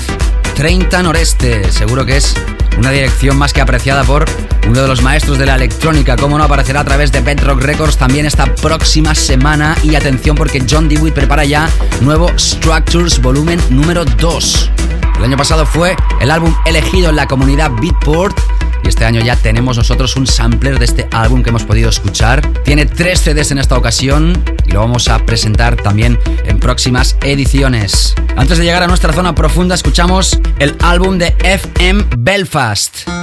30 0.54 1.02
Noreste. 1.02 1.72
Seguro 1.72 2.06
que 2.06 2.18
es 2.18 2.32
una 2.78 2.92
dirección 2.92 3.36
más 3.36 3.52
que 3.52 3.62
apreciada 3.62 4.04
por 4.04 4.26
uno 4.70 4.82
de 4.82 4.88
los 4.88 5.02
maestros 5.02 5.36
de 5.36 5.46
la 5.46 5.56
electrónica. 5.56 6.16
Como 6.16 6.38
no 6.38 6.44
aparecerá 6.44 6.80
a 6.80 6.84
través 6.84 7.10
de 7.10 7.20
Bedrock 7.20 7.60
Records 7.60 7.96
también 7.96 8.24
esta 8.24 8.46
próxima 8.54 9.16
semana. 9.16 9.76
Y 9.82 9.96
atención 9.96 10.36
porque 10.36 10.64
John 10.68 10.88
Dewey 10.88 11.12
prepara 11.12 11.44
ya 11.44 11.68
nuevo 12.00 12.30
Structures 12.38 13.20
volumen 13.20 13.60
número 13.70 14.04
2. 14.04 14.70
El 15.18 15.24
año 15.24 15.36
pasado 15.36 15.66
fue 15.66 15.96
el 16.20 16.30
álbum 16.30 16.54
elegido 16.66 17.10
en 17.10 17.16
la 17.16 17.26
comunidad 17.26 17.72
Beatport 17.80 18.38
y 18.84 18.88
este 18.88 19.04
año 19.04 19.20
ya 19.20 19.34
tenemos 19.34 19.76
nosotros 19.76 20.14
un 20.16 20.26
sampler 20.26 20.78
de 20.78 20.84
este 20.84 21.08
álbum 21.10 21.42
que 21.42 21.50
hemos 21.50 21.64
podido 21.64 21.90
escuchar. 21.90 22.40
Tiene 22.62 22.86
tres 22.86 23.20
CDs 23.20 23.50
en 23.50 23.58
esta 23.58 23.76
ocasión 23.76 24.42
y 24.66 24.70
lo 24.70 24.80
vamos 24.80 25.08
a 25.08 25.18
presentar 25.26 25.76
también 25.76 26.18
en 26.44 26.60
próximas 26.60 27.16
ediciones. 27.22 28.14
Antes 28.36 28.58
de 28.58 28.64
llegar 28.64 28.84
a 28.84 28.86
nuestra 28.86 29.12
zona 29.12 29.34
profunda, 29.34 29.74
escuchamos 29.74 30.40
el 30.60 30.76
álbum 30.80 31.18
de 31.18 31.34
FM 31.42 32.04
Belfast. 32.16 33.19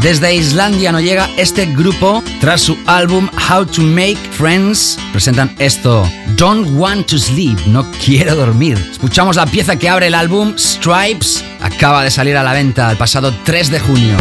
Desde 0.00 0.34
Islandia 0.34 0.92
nos 0.92 1.02
llega 1.02 1.28
este 1.36 1.66
grupo 1.66 2.24
tras 2.40 2.62
su 2.62 2.78
álbum 2.86 3.28
How 3.50 3.66
to 3.66 3.82
Make 3.82 4.16
Friends. 4.32 4.98
Presentan 5.12 5.54
esto, 5.58 6.10
Don't 6.36 6.66
Want 6.72 7.06
to 7.08 7.18
Sleep, 7.18 7.58
no 7.66 7.84
quiero 8.02 8.34
dormir. 8.34 8.78
Escuchamos 8.90 9.36
la 9.36 9.44
pieza 9.44 9.76
que 9.76 9.90
abre 9.90 10.06
el 10.06 10.14
álbum, 10.14 10.54
Stripes, 10.56 11.44
acaba 11.60 12.02
de 12.02 12.10
salir 12.10 12.34
a 12.38 12.42
la 12.42 12.54
venta 12.54 12.90
el 12.90 12.96
pasado 12.96 13.34
3 13.44 13.70
de 13.70 13.80
junio. 13.80 14.16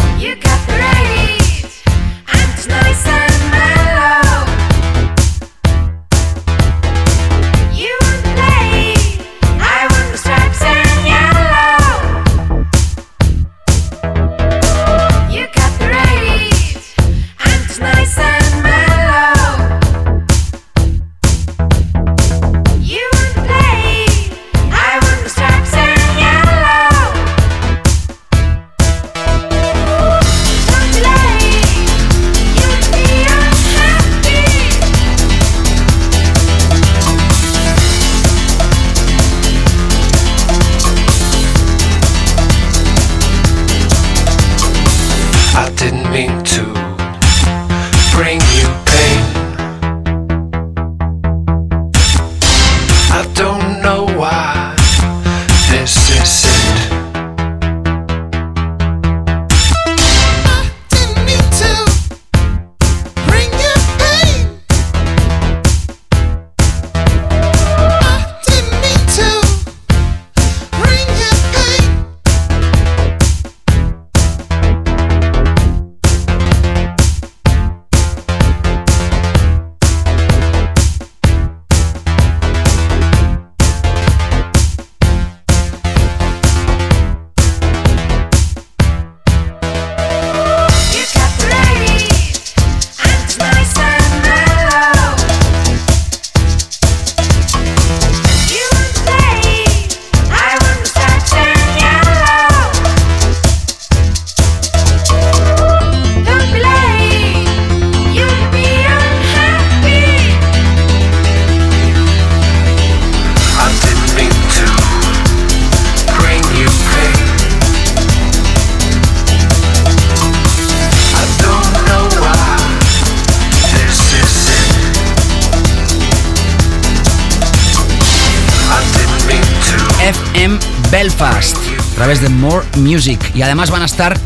Y 133.40 133.42
además 133.42 133.72
van 133.72 133.84
a 133.84 133.86
estar 133.86 134.20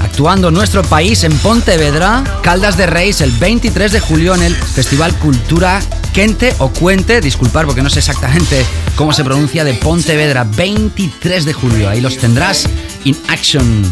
actuando 0.00 0.48
en 0.48 0.54
nuestro 0.54 0.82
país 0.82 1.22
en 1.22 1.30
Pontevedra, 1.38 2.24
Caldas 2.42 2.76
de 2.76 2.86
Reis, 2.86 3.20
el 3.20 3.30
23 3.30 3.92
de 3.92 4.00
julio 4.00 4.34
en 4.34 4.42
el 4.42 4.56
Festival 4.56 5.14
Cultura 5.20 5.78
Quente 6.12 6.52
o 6.58 6.70
Cuente, 6.70 7.20
disculpar 7.20 7.64
porque 7.64 7.80
no 7.80 7.88
sé 7.88 8.00
exactamente 8.00 8.66
cómo 8.96 9.12
se 9.12 9.22
pronuncia, 9.22 9.62
de 9.62 9.74
Pontevedra, 9.74 10.42
23 10.42 11.44
de 11.44 11.52
julio. 11.52 11.88
Ahí 11.88 12.00
los 12.00 12.18
tendrás 12.18 12.68
in 13.04 13.16
action. 13.28 13.84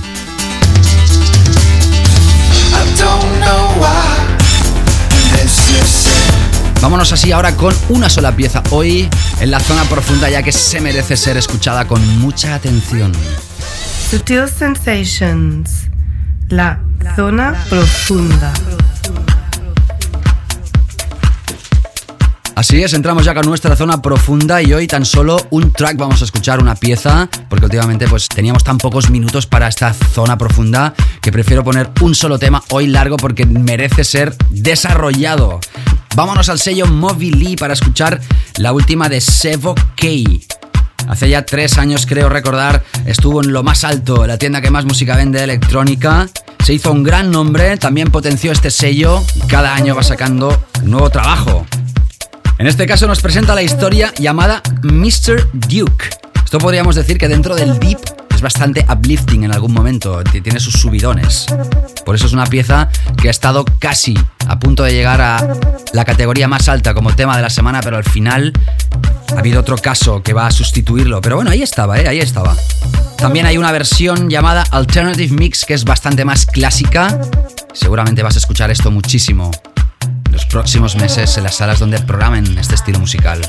Vámonos 6.83 7.13
así 7.13 7.31
ahora 7.31 7.55
con 7.55 7.73
una 7.91 8.11
sola 8.11 8.35
pieza 8.35 8.61
hoy 8.71 9.09
en 9.39 9.53
la 9.53 9.61
zona 9.61 9.85
profunda 9.85 10.29
ya 10.29 10.43
que 10.43 10.51
se 10.51 10.81
merece 10.81 11.17
ser 11.17 11.37
escuchada 11.37 11.87
con 11.87 12.05
mucha 12.19 12.57
atención. 12.57 13.13
Sutil 14.11 14.49
Sensations, 14.49 15.89
la 16.49 16.79
zona 17.17 17.55
profunda. 17.69 18.53
Así 22.55 22.83
es, 22.83 22.93
entramos 22.93 23.25
ya 23.25 23.35
con 23.35 23.47
nuestra 23.47 23.75
zona 23.75 24.01
profunda 24.01 24.63
y 24.63 24.73
hoy 24.73 24.87
tan 24.87 25.05
solo 25.05 25.39
un 25.51 25.73
track 25.73 25.97
vamos 25.97 26.23
a 26.23 26.25
escuchar, 26.27 26.61
una 26.61 26.75
pieza, 26.77 27.29
porque 27.49 27.65
últimamente 27.65 28.07
pues 28.07 28.29
teníamos 28.29 28.63
tan 28.63 28.79
pocos 28.79 29.11
minutos 29.11 29.47
para 29.47 29.69
esta 29.69 29.93
zona 29.93 30.39
profunda 30.39 30.95
que 31.21 31.33
prefiero 31.33 31.65
poner 31.65 31.91
un 32.01 32.15
solo 32.15 32.39
tema 32.39 32.63
hoy 32.71 32.87
largo 32.87 33.17
porque 33.17 33.47
merece 33.47 34.05
ser 34.05 34.37
desarrollado. 34.51 35.61
Vámonos 36.15 36.49
al 36.49 36.61
sello 36.61 36.87
Lee 37.19 37.57
para 37.57 37.73
escuchar 37.73 38.21
la 38.59 38.73
última 38.73 39.09
de 39.09 39.21
Sevo 39.21 39.75
K. 39.75 40.07
Hace 41.09 41.29
ya 41.29 41.45
tres 41.45 41.79
años, 41.79 42.07
creo 42.07 42.29
recordar, 42.29 42.83
estuvo 43.07 43.43
en 43.43 43.53
lo 43.53 43.63
más 43.63 43.85
alto, 43.85 44.27
la 44.27 44.39
tienda 44.39 44.61
que 44.61 44.71
más 44.71 44.85
música 44.85 45.17
vende 45.17 45.43
electrónica. 45.43 46.29
Se 46.65 46.73
hizo 46.73 46.93
un 46.93 47.03
gran 47.03 47.31
nombre, 47.31 47.77
también 47.77 48.11
potenció 48.11 48.53
este 48.53 48.71
sello 48.71 49.23
y 49.35 49.41
cada 49.47 49.75
año 49.75 49.95
va 49.95 50.03
sacando 50.03 50.67
nuevo 50.83 51.11
trabajo. 51.11 51.67
En 52.59 52.67
este 52.67 52.87
caso 52.87 53.07
nos 53.07 53.21
presenta 53.21 53.55
la 53.55 53.63
historia 53.63 54.13
llamada 54.19 54.63
Mr. 54.83 55.51
Duke. 55.53 56.07
Esto 56.45 56.59
podríamos 56.59 56.95
decir 56.95 57.19
que 57.19 57.29
dentro 57.29 57.55
del 57.55 57.79
deep 57.79 57.99
es 58.35 58.41
bastante 58.41 58.87
uplifting 58.89 59.45
en 59.45 59.53
algún 59.53 59.73
momento, 59.73 60.23
tiene 60.25 60.61
sus 60.61 60.75
subidones. 60.75 61.47
Por 62.05 62.15
eso 62.15 62.27
es 62.27 62.33
una 62.33 62.47
pieza 62.47 62.89
que 63.21 63.29
ha 63.29 63.31
estado 63.31 63.65
casi 63.79 64.17
a 64.47 64.59
punto 64.59 64.85
de 64.85 64.93
llegar 64.93 65.21
a 65.21 65.57
la 65.93 66.05
categoría 66.05 66.49
más 66.49 66.69
alta 66.69 66.95
como 66.95 67.15
tema 67.15 67.37
de 67.37 67.43
la 67.43 67.51
semana, 67.51 67.81
pero 67.81 67.97
al 67.97 68.05
final 68.05 68.53
ha 69.35 69.39
habido 69.39 69.61
otro 69.61 69.77
caso 69.77 70.23
que 70.23 70.33
va 70.33 70.47
a 70.47 70.51
sustituirlo. 70.51 71.21
Pero 71.21 71.37
bueno, 71.37 71.51
ahí 71.51 71.63
estaba, 71.63 71.99
¿eh? 71.99 72.09
ahí 72.09 72.21
estaba. 72.21 72.57
También 73.17 73.47
hay 73.47 73.59
una 73.59 73.73
versión 73.73 74.29
llamada 74.29 74.65
Alternative 74.71 75.35
Mix 75.35 75.65
que 75.65 75.75
es 75.75 75.85
bastante 75.85 76.25
más 76.25 76.47
clásica. 76.47 77.21
Seguramente 77.73 78.23
vas 78.23 78.37
a 78.37 78.39
escuchar 78.39 78.71
esto 78.71 78.91
muchísimo 78.91 79.51
los 80.35 80.47
próximos 80.47 80.97
meses 80.97 81.37
en 81.37 81.45
las 81.45 81.55
salas 81.55 81.79
donde 81.79 82.01
programen 82.01 82.59
este 82.59 82.75
estilo 82.75 82.99
musical. 82.99 83.41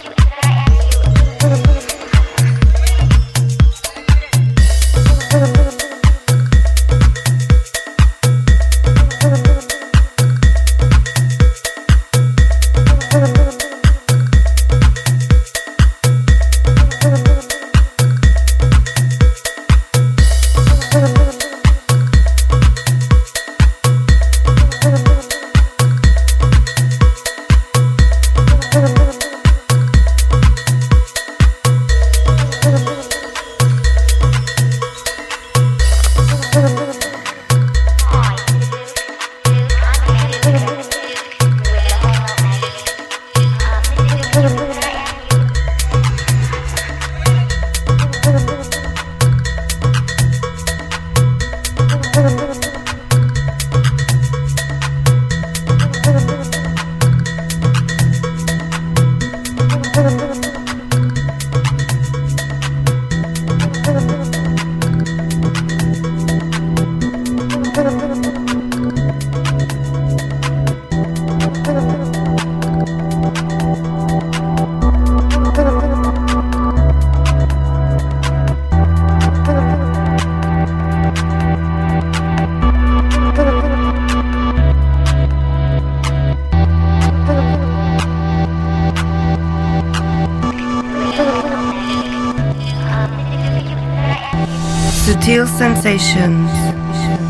Sensations, 95.48 96.52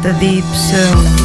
the 0.04 0.16
deep 0.20 0.44
zone. 0.44 1.25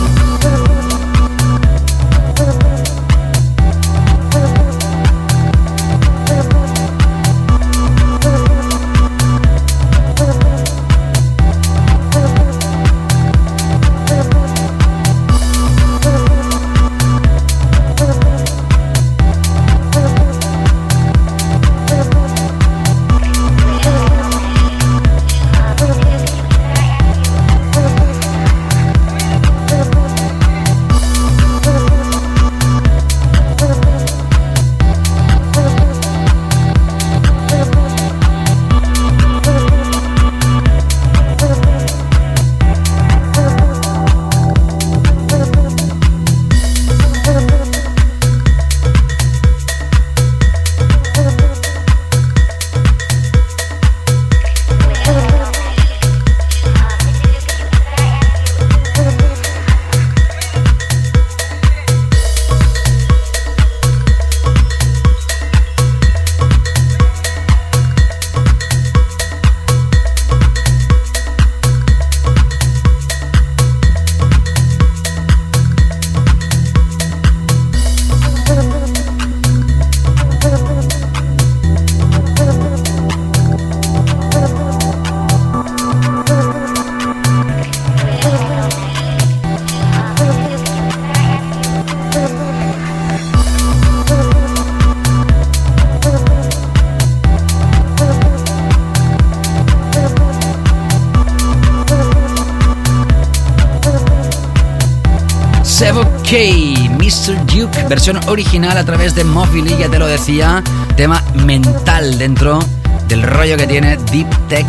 Versión 107.90 108.20
original 108.28 108.78
a 108.78 108.84
través 108.84 109.16
de 109.16 109.24
Mobily, 109.24 109.76
ya 109.76 109.88
te 109.88 109.98
lo 109.98 110.06
decía, 110.06 110.62
tema 110.96 111.24
mental 111.44 112.18
dentro 112.18 112.60
del 113.08 113.24
rollo 113.24 113.56
que 113.56 113.66
tiene 113.66 113.96
Deep 114.12 114.28
Tech. 114.48 114.64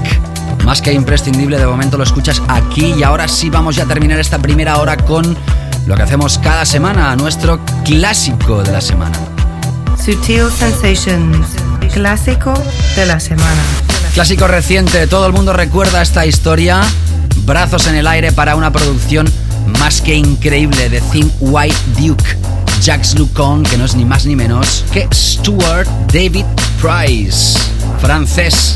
Más 0.66 0.82
que 0.82 0.92
imprescindible, 0.92 1.60
de 1.60 1.68
momento 1.68 2.00
lo 2.00 2.04
escuchas 2.04 2.42
aquí 2.48 2.96
y 2.98 3.04
ahora 3.04 3.28
sí 3.28 3.52
vamos 3.52 3.76
ya 3.76 3.84
a 3.84 3.86
terminar 3.86 4.20
esta 4.20 4.40
primera 4.40 4.80
hora 4.80 4.98
con 4.98 5.38
lo 5.86 5.96
que 5.96 6.02
hacemos 6.02 6.40
cada 6.40 6.66
semana, 6.66 7.16
nuestro 7.16 7.60
clásico 7.86 8.64
de 8.64 8.72
la 8.72 8.82
semana. 8.82 9.16
Sutil 10.04 10.50
Sensations, 10.50 11.46
clásico 11.94 12.56
de 12.96 13.06
la 13.06 13.20
semana. 13.20 13.62
Clásico 14.16 14.48
reciente, 14.48 15.06
todo 15.06 15.28
el 15.28 15.34
mundo 15.34 15.54
recuerda 15.54 16.02
esta 16.02 16.26
historia. 16.26 16.82
Brazos 17.46 17.86
en 17.86 17.94
el 17.94 18.08
aire 18.08 18.32
para 18.32 18.56
una 18.56 18.72
producción 18.72 19.32
más 19.80 20.02
que 20.02 20.16
increíble 20.16 20.90
de 20.90 21.02
Thin 21.02 21.32
White 21.40 21.78
Duke. 22.00 22.41
Jax 22.82 23.20
Lucon, 23.20 23.62
que 23.62 23.78
no 23.78 23.86
es 23.86 23.96
ni 23.96 24.06
más 24.06 24.26
ni 24.26 24.36
menos 24.36 24.84
que 24.92 25.08
Stuart 25.14 25.88
David 26.12 26.46
Price, 26.82 27.60
francés. 28.00 28.76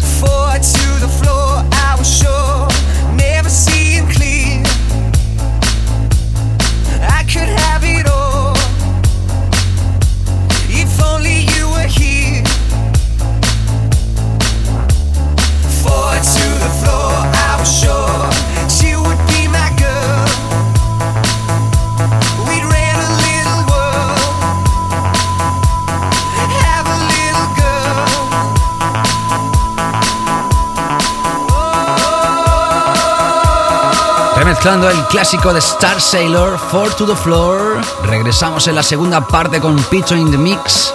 Mezclando 34.66 34.90
el 34.90 35.06
clásico 35.10 35.54
de 35.54 35.60
Star 35.60 36.02
Sailor, 36.02 36.58
Four 36.58 36.92
to 36.96 37.06
the 37.06 37.16
Floor. 37.16 37.80
Regresamos 38.02 38.68
en 38.68 38.74
la 38.74 38.82
segunda 38.82 39.22
parte 39.22 39.62
con 39.62 39.76
Pito 39.76 40.16
in 40.16 40.32
the 40.32 40.40
Mix. 40.40 40.92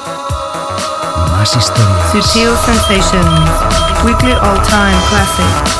Más 1.31 1.55
historias. 1.55 2.11
Sutil 2.11 2.51
Sensations, 2.67 3.51
Weekly 4.05 4.33
All 4.33 4.61
Time 4.63 4.99
Classic. 5.09 5.80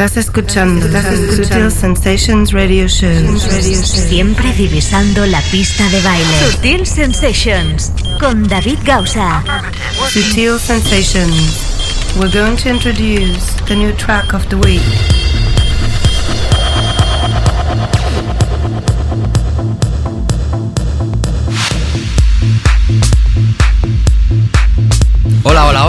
Estás 0.00 0.16
escuchando, 0.16 0.86
Sutil 1.36 1.70
Sensations 1.70 2.52
Radio 2.52 2.88
Show. 2.88 3.38
Siempre 3.38 4.50
divisando 4.54 5.26
la 5.26 5.42
pista 5.52 5.86
de 5.90 6.00
baile. 6.00 6.50
Sutil 6.50 6.86
Sensations 6.86 7.92
con 8.18 8.48
David 8.48 8.78
Gausa. 8.86 9.44
Sutil 10.08 10.58
Sensations. 10.58 12.16
We're 12.18 12.32
going 12.32 12.56
to 12.56 12.70
introduce 12.70 13.52
the 13.68 13.76
new 13.76 13.92
track 13.92 14.32
of 14.32 14.48
the 14.48 14.56
week. 14.56 15.19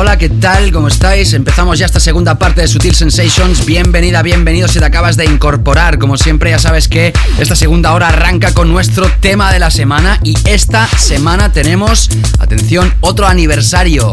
Hola, 0.02 0.18
¿qué 0.18 0.30
tal? 0.30 0.72
¿Cómo 0.72 0.88
estáis? 0.88 1.32
Empezamos 1.34 1.78
ya 1.78 1.86
esta 1.86 2.00
segunda 2.00 2.40
parte 2.40 2.62
de 2.62 2.68
Sutil 2.68 2.96
Sensations. 2.96 3.68
Bienvenida, 3.68 4.24
bienvenido 4.24 4.68
si 4.68 4.80
te 4.80 4.86
acabas 4.86 5.16
de 5.16 5.26
incorporar. 5.26 6.00
Como 6.00 6.18
siempre, 6.18 6.50
ya 6.50 6.58
sabes 6.58 6.88
que 6.88 7.14
esta 7.38 7.56
segunda 7.56 7.94
hora 7.94 8.08
arranca 8.08 8.52
con 8.52 8.68
nuestro 8.68 9.08
tema 9.20 9.54
de 9.54 9.60
la 9.60 9.70
semana 9.70 10.20
y 10.24 10.34
esta 10.50 10.88
semana 10.88 11.52
tenemos, 11.54 12.10
atención, 12.40 12.92
otro 13.02 13.28
aniversario. 13.28 14.12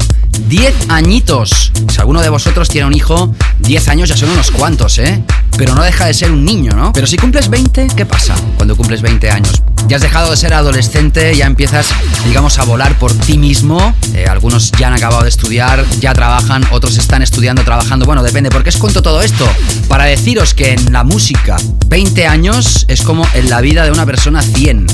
10 0.49 0.91
añitos. 0.91 1.73
Si 1.89 1.99
alguno 1.99 2.21
de 2.21 2.29
vosotros 2.29 2.69
tiene 2.69 2.87
un 2.87 2.93
hijo, 2.93 3.35
10 3.61 3.89
años 3.89 4.11
ya 4.11 4.17
son 4.19 4.29
unos 4.29 4.51
cuantos, 4.51 4.99
¿eh? 4.99 5.23
Pero 5.59 5.75
no 5.75 5.83
deja 5.83 6.07
de 6.07 6.15
ser 6.15 6.31
un 6.31 6.45
niño, 6.45 6.73
¿no? 6.73 6.93
Pero 6.93 7.07
si 7.07 7.17
cumples 7.17 7.51
20, 7.51 7.89
¿qué 7.97 8.07
pasa 8.07 8.35
cuando 8.57 8.77
cumples 8.77 9.03
20 9.03 9.29
años? 9.29 9.61
Ya 9.89 9.97
has 9.97 10.03
dejado 10.03 10.31
de 10.31 10.37
ser 10.37 10.55
adolescente, 10.55 11.35
ya 11.37 11.47
empiezas, 11.47 11.89
digamos, 12.25 12.59
a 12.59 12.65
volar 12.65 12.97
por 12.99 13.13
ti 13.13 13.37
mismo. 13.37 13.95
Eh, 14.15 14.27
algunos 14.29 14.71
ya 14.73 14.87
han 14.87 14.93
acabado 14.95 15.23
de 15.23 15.29
estudiar, 15.29 15.85
ya 15.99 16.15
trabajan, 16.15 16.65
otros 16.71 16.97
están 16.97 17.23
estudiando, 17.23 17.65
trabajando. 17.65 18.07
Bueno, 18.07 18.23
depende. 18.23 18.51
¿Por 18.51 18.63
qué 18.63 18.69
os 18.69 18.77
cuento 18.77 19.03
todo 19.03 19.21
esto? 19.21 19.49
Para 19.89 20.05
deciros 20.05 20.55
que 20.55 20.73
en 20.73 20.93
la 20.93 21.03
música, 21.05 21.57
20 21.89 22.27
años 22.27 22.85
es 22.89 23.03
como 23.03 23.27
en 23.35 23.51
la 23.51 23.61
vida 23.61 23.85
de 23.85 23.91
una 23.91 24.07
persona 24.07 24.43
100. 24.43 24.87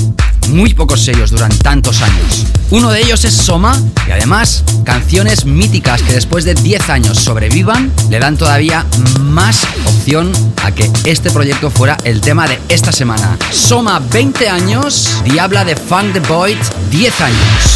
Muy 0.49 0.73
pocos 0.73 1.03
sellos 1.03 1.31
duran 1.31 1.51
tantos 1.59 2.01
años. 2.01 2.45
Uno 2.71 2.91
de 2.91 3.01
ellos 3.01 3.25
es 3.25 3.33
Soma 3.33 3.75
y 4.07 4.11
además 4.11 4.63
canciones 4.83 5.45
míticas 5.45 6.01
que 6.01 6.13
después 6.13 6.45
de 6.45 6.53
10 6.53 6.89
años 6.89 7.19
sobrevivan 7.19 7.91
le 8.09 8.19
dan 8.19 8.37
todavía 8.37 8.85
más 9.21 9.63
opción 9.85 10.31
a 10.63 10.71
que 10.71 10.89
este 11.05 11.31
proyecto 11.31 11.69
fuera 11.69 11.97
el 12.03 12.21
tema 12.21 12.47
de 12.47 12.59
esta 12.69 12.91
semana. 12.91 13.37
Soma 13.51 13.99
20 13.99 14.49
años, 14.49 15.09
Diabla 15.25 15.65
de 15.65 15.75
Funk 15.75 16.13
the 16.13 16.19
Void 16.21 16.57
10 16.91 17.21
años. 17.21 17.75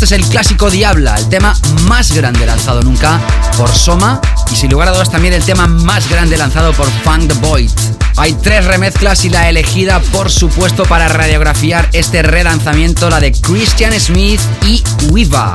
Este 0.00 0.14
es 0.14 0.20
el 0.22 0.28
clásico 0.28 0.70
Diabla, 0.70 1.16
el 1.16 1.28
tema 1.28 1.58
más 1.88 2.12
grande 2.12 2.46
lanzado 2.46 2.82
nunca 2.82 3.20
por 3.56 3.68
Soma 3.68 4.20
y 4.48 4.54
sin 4.54 4.70
lugar 4.70 4.86
a 4.86 4.92
dudas 4.92 5.10
también 5.10 5.34
el 5.34 5.42
tema 5.42 5.66
más 5.66 6.08
grande 6.08 6.38
lanzado 6.38 6.72
por 6.72 6.88
Funk 7.02 7.26
the 7.26 7.34
Void. 7.40 7.68
Hay 8.16 8.34
tres 8.34 8.64
remezclas 8.64 9.24
y 9.24 9.28
la 9.28 9.48
elegida, 9.48 9.98
por 10.12 10.30
supuesto, 10.30 10.84
para 10.84 11.08
radiografiar 11.08 11.88
este 11.94 12.22
relanzamiento, 12.22 13.10
la 13.10 13.18
de 13.18 13.32
Christian 13.32 13.92
Smith 13.98 14.40
y 14.62 14.84
Wiva. 15.10 15.52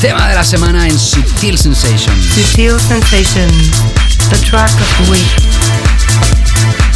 Tema 0.00 0.28
de 0.28 0.36
la 0.36 0.44
semana 0.44 0.86
en 0.86 0.96
Sutil 0.96 1.58
Sensations. 1.58 2.24
Sutil 2.36 2.78
Sensations, 2.78 3.72
the 4.30 4.38
track 4.48 4.70
of 4.70 5.06
the 5.06 5.10
week. 5.10 6.95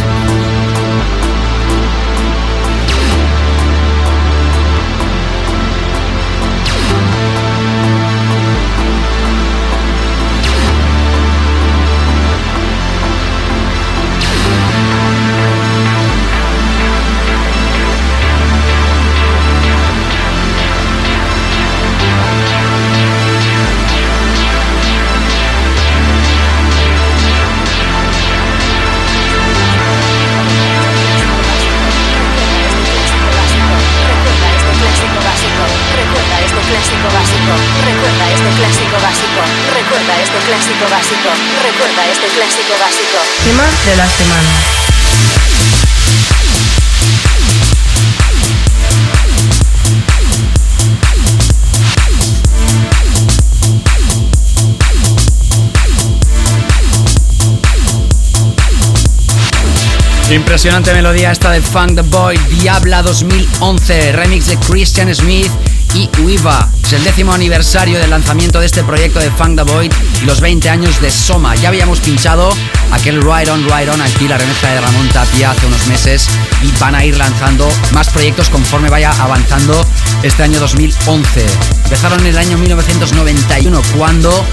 Impresionante 60.31 60.93
melodía 60.93 61.31
esta 61.31 61.51
de 61.51 61.61
Funk 61.61 61.95
the 61.95 62.01
Boy, 62.03 62.37
Diabla 62.49 63.01
2011, 63.01 64.13
remix 64.13 64.47
de 64.47 64.57
Christian 64.57 65.13
Smith 65.13 65.51
y 65.93 66.09
Uiva. 66.21 66.69
Es 66.83 66.93
el 66.93 67.03
décimo 67.03 67.33
aniversario 67.33 67.99
del 67.99 68.09
lanzamiento 68.09 68.59
de 68.59 68.65
este 68.65 68.83
proyecto 68.83 69.19
de 69.19 69.31
Funk 69.31 69.57
the 69.57 69.63
Void 69.63 69.91
y 70.21 70.25
los 70.25 70.39
20 70.41 70.69
años 70.69 71.01
de 71.01 71.09
Soma. 71.09 71.55
Ya 71.55 71.69
habíamos 71.69 71.99
pinchado 71.99 72.49
aquel 72.91 73.21
Ride 73.21 73.51
On, 73.51 73.63
Ride 73.63 73.89
On 73.89 74.01
aquí, 74.01 74.27
la 74.27 74.37
remezcla 74.37 74.69
de 74.69 74.81
Ramón 74.81 75.07
Tapia 75.09 75.51
hace 75.51 75.65
unos 75.65 75.87
meses 75.87 76.27
y 76.63 76.79
van 76.79 76.95
a 76.95 77.03
ir 77.05 77.17
lanzando 77.17 77.69
más 77.93 78.09
proyectos 78.09 78.49
conforme 78.49 78.89
vaya 78.89 79.11
avanzando 79.19 79.85
este 80.23 80.43
año 80.43 80.59
2011. 80.59 81.45
Empezaron 81.85 82.19
en 82.21 82.27
el 82.27 82.37
año 82.37 82.57
1991 82.57 83.81
cuando 83.97 84.45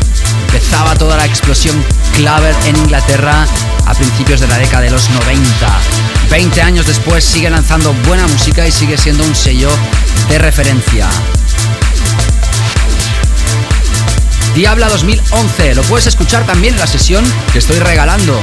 empezaba 0.47 0.95
toda 0.95 1.16
la 1.16 1.26
explosión 1.26 1.82
claver 2.16 2.55
en 2.66 2.76
Inglaterra 2.76 3.47
a 3.86 3.95
principios 3.95 4.41
de 4.41 4.49
la 4.49 4.59
década 4.59 4.82
de 4.82 4.91
los 4.91 5.09
90. 5.11 6.07
20 6.31 6.62
años 6.62 6.87
después 6.87 7.24
sigue 7.24 7.49
lanzando 7.49 7.93
buena 8.07 8.26
música 8.26 8.66
y 8.66 8.72
sigue 8.72 8.97
siendo 8.99 9.24
un 9.24 9.35
sello 9.35 9.70
de 10.29 10.39
referencia. 10.39 11.09
Diabla 14.55 14.89
2011, 14.89 15.74
lo 15.74 15.83
puedes 15.83 16.07
escuchar 16.07 16.45
también 16.45 16.74
en 16.74 16.81
la 16.81 16.87
sesión 16.87 17.24
que 17.53 17.59
estoy 17.59 17.79
regalando 17.79 18.39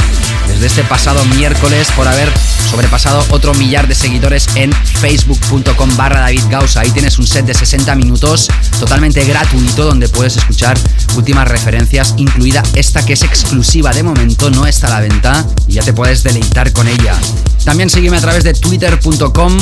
desde 0.48 0.68
este 0.68 0.84
pasado 0.84 1.24
miércoles 1.26 1.90
por 1.96 2.08
haber 2.08 2.32
sobrepasado 2.70 3.26
otro 3.30 3.54
millar 3.54 3.88
de 3.88 3.96
seguidores 3.96 4.48
en 4.56 4.72
facebook.com 4.72 5.98
barra 5.98 6.22
David 6.22 6.44
Gauss. 6.50 6.78
Ahí 6.78 6.90
tienes 6.92 7.20
un 7.20 7.28
set 7.28 7.46
de 7.46 7.54
60 7.54 7.96
minutos 7.96 8.50
totalmente 8.80 9.24
gratuito 9.26 9.86
donde 9.86 10.08
puedes 10.08 10.38
escuchar 10.38 10.78
últimas 11.16 11.48
referencias, 11.48 12.14
incluida 12.18 12.64
esta 12.76 13.06
que 13.06 13.14
es 13.14 13.24
exclusiva 13.24 13.92
de 13.92 14.04
momento, 14.04 14.50
no 14.50 14.66
está 14.66 14.88
a 14.88 14.92
la 14.92 15.00
venta 15.02 15.46
y 15.68 15.74
ya 15.74 15.84
te 15.84 15.94
puedes 15.94 16.24
deleitar 16.24 16.72
con 16.72 16.88
ella. 16.88 17.16
También 17.66 17.90
sígueme 17.90 18.18
a 18.18 18.22
través 18.22 18.44
de 18.44 18.54
twitter.com 18.54 19.58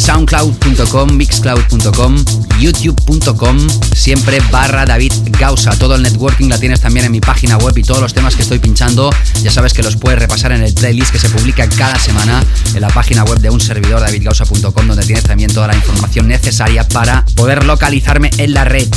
soundcloud.com, 0.00 1.12
mixcloud.com, 1.12 2.24
youtube.com, 2.58 3.68
siempre 3.94 4.40
barra 4.50 4.86
David 4.86 5.12
Gausa. 5.38 5.70
Todo 5.72 5.94
el 5.94 6.02
networking 6.02 6.48
la 6.48 6.58
tienes 6.58 6.80
también 6.80 7.06
en 7.06 7.12
mi 7.12 7.20
página 7.20 7.58
web 7.58 7.76
y 7.76 7.82
todos 7.82 8.00
los 8.00 8.14
temas 8.14 8.34
que 8.34 8.42
estoy 8.42 8.58
pinchando, 8.58 9.10
ya 9.42 9.50
sabes 9.50 9.74
que 9.74 9.82
los 9.82 9.96
puedes 9.96 10.18
repasar 10.18 10.52
en 10.52 10.62
el 10.62 10.72
playlist 10.72 11.12
que 11.12 11.18
se 11.18 11.28
publica 11.28 11.68
cada 11.68 11.98
semana 11.98 12.42
en 12.74 12.80
la 12.80 12.88
página 12.88 13.24
web 13.24 13.40
de 13.40 13.50
un 13.50 13.60
servidor, 13.60 14.00
davidgausa.com, 14.00 14.86
donde 14.86 15.04
tienes 15.04 15.24
también 15.24 15.52
toda 15.52 15.66
la 15.66 15.74
información 15.74 16.28
necesaria 16.28 16.88
para 16.88 17.24
poder 17.36 17.64
localizarme 17.64 18.30
en 18.38 18.54
la 18.54 18.64
red. 18.64 18.88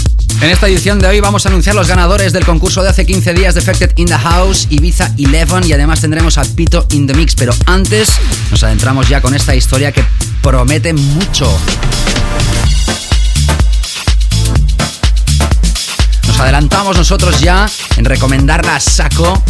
En 0.41 0.49
esta 0.49 0.67
edición 0.67 0.99
de 0.99 1.07
hoy 1.07 1.19
vamos 1.19 1.45
a 1.45 1.49
anunciar 1.49 1.75
los 1.75 1.87
ganadores 1.87 2.33
del 2.33 2.45
concurso 2.45 2.83
de 2.83 2.89
hace 2.89 3.05
15 3.05 3.33
días 3.33 3.53
de 3.53 3.61
Affected 3.61 3.91
in 3.95 4.07
the 4.07 4.17
House, 4.17 4.67
Ibiza 4.69 5.13
11 5.17 5.67
y 5.67 5.73
además 5.73 6.01
tendremos 6.01 6.37
a 6.37 6.43
Pito 6.43 6.85
in 6.91 7.07
the 7.07 7.13
Mix. 7.13 7.35
Pero 7.35 7.53
antes 7.65 8.09
nos 8.51 8.63
adentramos 8.63 9.07
ya 9.07 9.21
con 9.21 9.33
esta 9.33 9.55
historia 9.55 9.91
que 9.91 10.03
promete 10.41 10.93
mucho. 10.93 11.49
Nos 16.27 16.39
adelantamos 16.39 16.97
nosotros 16.97 17.39
ya 17.39 17.69
en 17.97 18.05
recomendarla 18.05 18.75
a 18.75 18.79
saco 18.79 19.41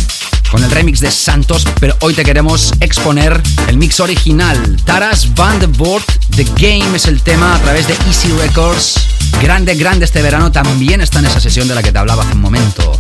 con 0.54 0.64
el 0.64 0.70
remix 0.70 1.00
de 1.00 1.10
Santos, 1.10 1.66
pero 1.80 1.98
hoy 2.02 2.14
te 2.14 2.24
queremos 2.24 2.74
exponer 2.80 3.42
el 3.68 3.78
mix 3.78 4.00
original. 4.00 4.78
Taras 4.86 5.34
Van 5.34 5.60
de 5.60 5.66
Board, 5.66 6.04
The 6.36 6.44
Game 6.44 6.96
es 6.96 7.08
el 7.08 7.24
tema 7.24 7.56
a 7.56 7.60
través 7.60 7.88
de 7.88 7.96
Easy 8.08 8.28
Records. 8.38 9.03
Grande, 9.42 9.76
grande 9.76 10.06
este 10.06 10.22
verano 10.22 10.52
también 10.52 11.02
está 11.02 11.20
en 11.20 11.26
esa 11.26 11.40
sesión 11.40 11.68
de 11.68 11.76
la 11.76 11.84
que 11.84 11.92
te 11.92 11.98
hablaba 12.00 12.24
hace 12.24 12.34
un 12.34 12.42
momento. 12.42 13.00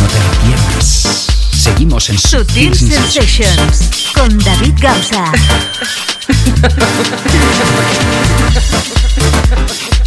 No 0.00 0.08
te 0.08 0.18
lo 0.18 0.30
pierdas. 0.46 1.26
Seguimos 1.52 2.08
en 2.10 2.18
Sutil 2.18 2.74
Sensations 2.74 4.10
con 4.14 4.38
David 4.38 4.74
Gausa. 4.80 5.32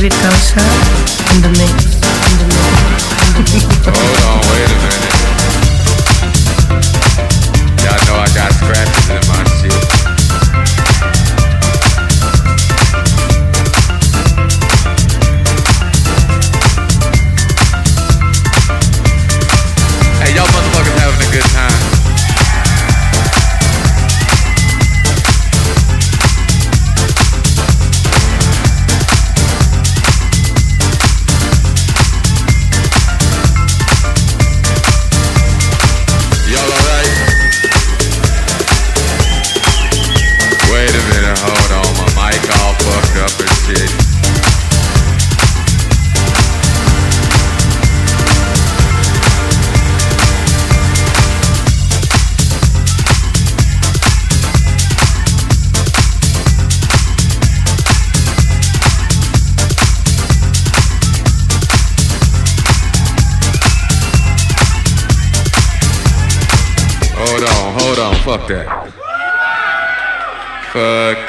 David 0.00 0.16
Gausa 0.22 0.64
in 1.34 1.42
the 1.42 1.50
mix. 1.60 2.00
In 2.24 2.36
the 2.40 2.46
mix. 2.48 3.60
Hold 3.84 4.20
on, 4.24 4.40
wait 4.48 4.64
a 4.64 4.78
minute. 4.80 5.12
Y'all 7.84 8.00
know 8.06 8.16
I 8.16 8.28
got 8.34 8.50
scratched. 8.54 8.79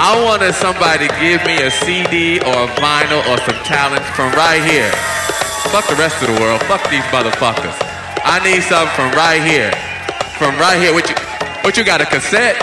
I 0.00 0.16
wanted 0.24 0.56
somebody 0.56 1.08
to 1.08 1.12
give 1.20 1.44
me 1.44 1.60
a 1.60 1.68
CD 1.68 2.40
or 2.40 2.64
a 2.64 2.72
vinyl 2.80 3.20
or 3.28 3.36
some 3.44 3.60
talent 3.68 4.00
from 4.16 4.32
right 4.32 4.64
here. 4.64 4.88
Fuck 5.68 5.92
the 5.92 5.94
rest 6.00 6.24
of 6.24 6.32
the 6.32 6.40
world. 6.40 6.56
Fuck 6.64 6.88
these 6.88 7.04
motherfuckers. 7.12 7.76
I 8.24 8.40
need 8.40 8.64
something 8.64 8.88
from 8.96 9.12
right 9.12 9.44
here. 9.44 9.68
From 10.40 10.56
right 10.56 10.80
here. 10.80 10.96
What 10.96 11.04
you 11.04 11.14
what 11.60 11.76
you 11.76 11.84
got 11.84 12.00
a 12.00 12.06
cassette? 12.06 12.56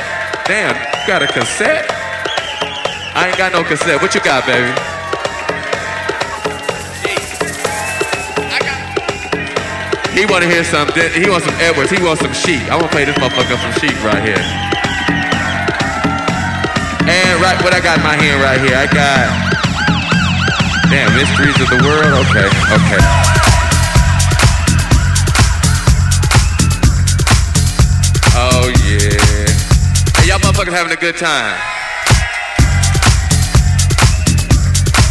Damn, 0.49 0.73
you 0.73 1.05
got 1.05 1.21
a 1.21 1.27
cassette? 1.27 1.85
I 3.13 3.29
ain't 3.29 3.37
got 3.37 3.53
no 3.53 3.61
cassette. 3.63 4.01
What 4.01 4.15
you 4.15 4.21
got, 4.25 4.41
baby? 4.49 4.73
He 10.17 10.25
wanna 10.25 10.49
hear 10.49 10.63
some 10.63 10.89
he 11.13 11.29
wants 11.29 11.45
some 11.45 11.53
Edwards, 11.61 11.91
he 11.91 12.01
wants 12.01 12.25
some 12.25 12.33
sheep. 12.33 12.65
I 12.65 12.81
wanna 12.81 12.89
play 12.89 13.05
this 13.05 13.15
motherfucker 13.21 13.61
some 13.61 13.77
sheep 13.77 13.93
right 14.01 14.25
here. 14.25 14.76
And 17.07 17.41
right 17.41 17.57
what 17.63 17.73
I 17.73 17.79
got 17.79 17.97
in 17.97 18.03
my 18.03 18.15
hand 18.15 18.41
right 18.43 18.59
here, 18.59 18.75
I 18.75 18.85
got 18.85 19.57
Damn, 20.89 21.13
mysteries 21.15 21.59
of 21.59 21.67
the 21.67 21.83
world? 21.83 22.25
Okay, 22.27 22.47
okay. 22.47 23.01
Oh 28.35 28.71
yeah. 28.87 29.47
Hey, 30.15 30.27
y'all 30.29 30.39
motherfuckers 30.39 30.71
having 30.71 30.93
a 30.93 30.95
good 30.95 31.17
time. 31.17 31.59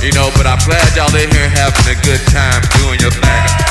You 0.03 0.12
know, 0.12 0.30
but 0.36 0.47
I'm 0.47 0.59
glad 0.64 0.97
y'all 0.97 1.14
in 1.14 1.30
here 1.30 1.49
having 1.51 1.88
a 1.92 2.01
good 2.01 2.24
time 2.32 2.62
doing 2.80 2.99
your 3.01 3.11
thing. 3.12 3.66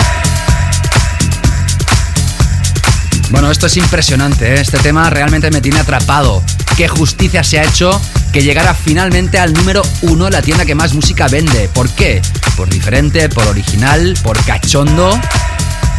Bueno, 3.31 3.49
esto 3.49 3.65
es 3.65 3.77
impresionante, 3.77 4.53
¿eh? 4.53 4.61
este 4.61 4.77
tema 4.77 5.09
realmente 5.09 5.49
me 5.49 5.59
tiene 5.59 5.79
atrapado. 5.79 6.43
Qué 6.77 6.87
justicia 6.87 7.43
se 7.43 7.59
ha 7.59 7.63
hecho 7.63 7.99
que 8.35 8.43
llegara 8.43 8.73
finalmente 8.73 9.39
al 9.39 9.53
número 9.53 9.81
uno 10.01 10.29
la 10.29 10.41
tienda 10.41 10.65
que 10.65 10.75
más 10.75 10.93
música 10.93 11.29
vende. 11.29 11.69
¿Por 11.69 11.89
qué? 11.91 12.21
Por 12.57 12.69
diferente, 12.69 13.29
por 13.29 13.47
original, 13.47 14.13
por 14.23 14.37
cachondo, 14.43 15.17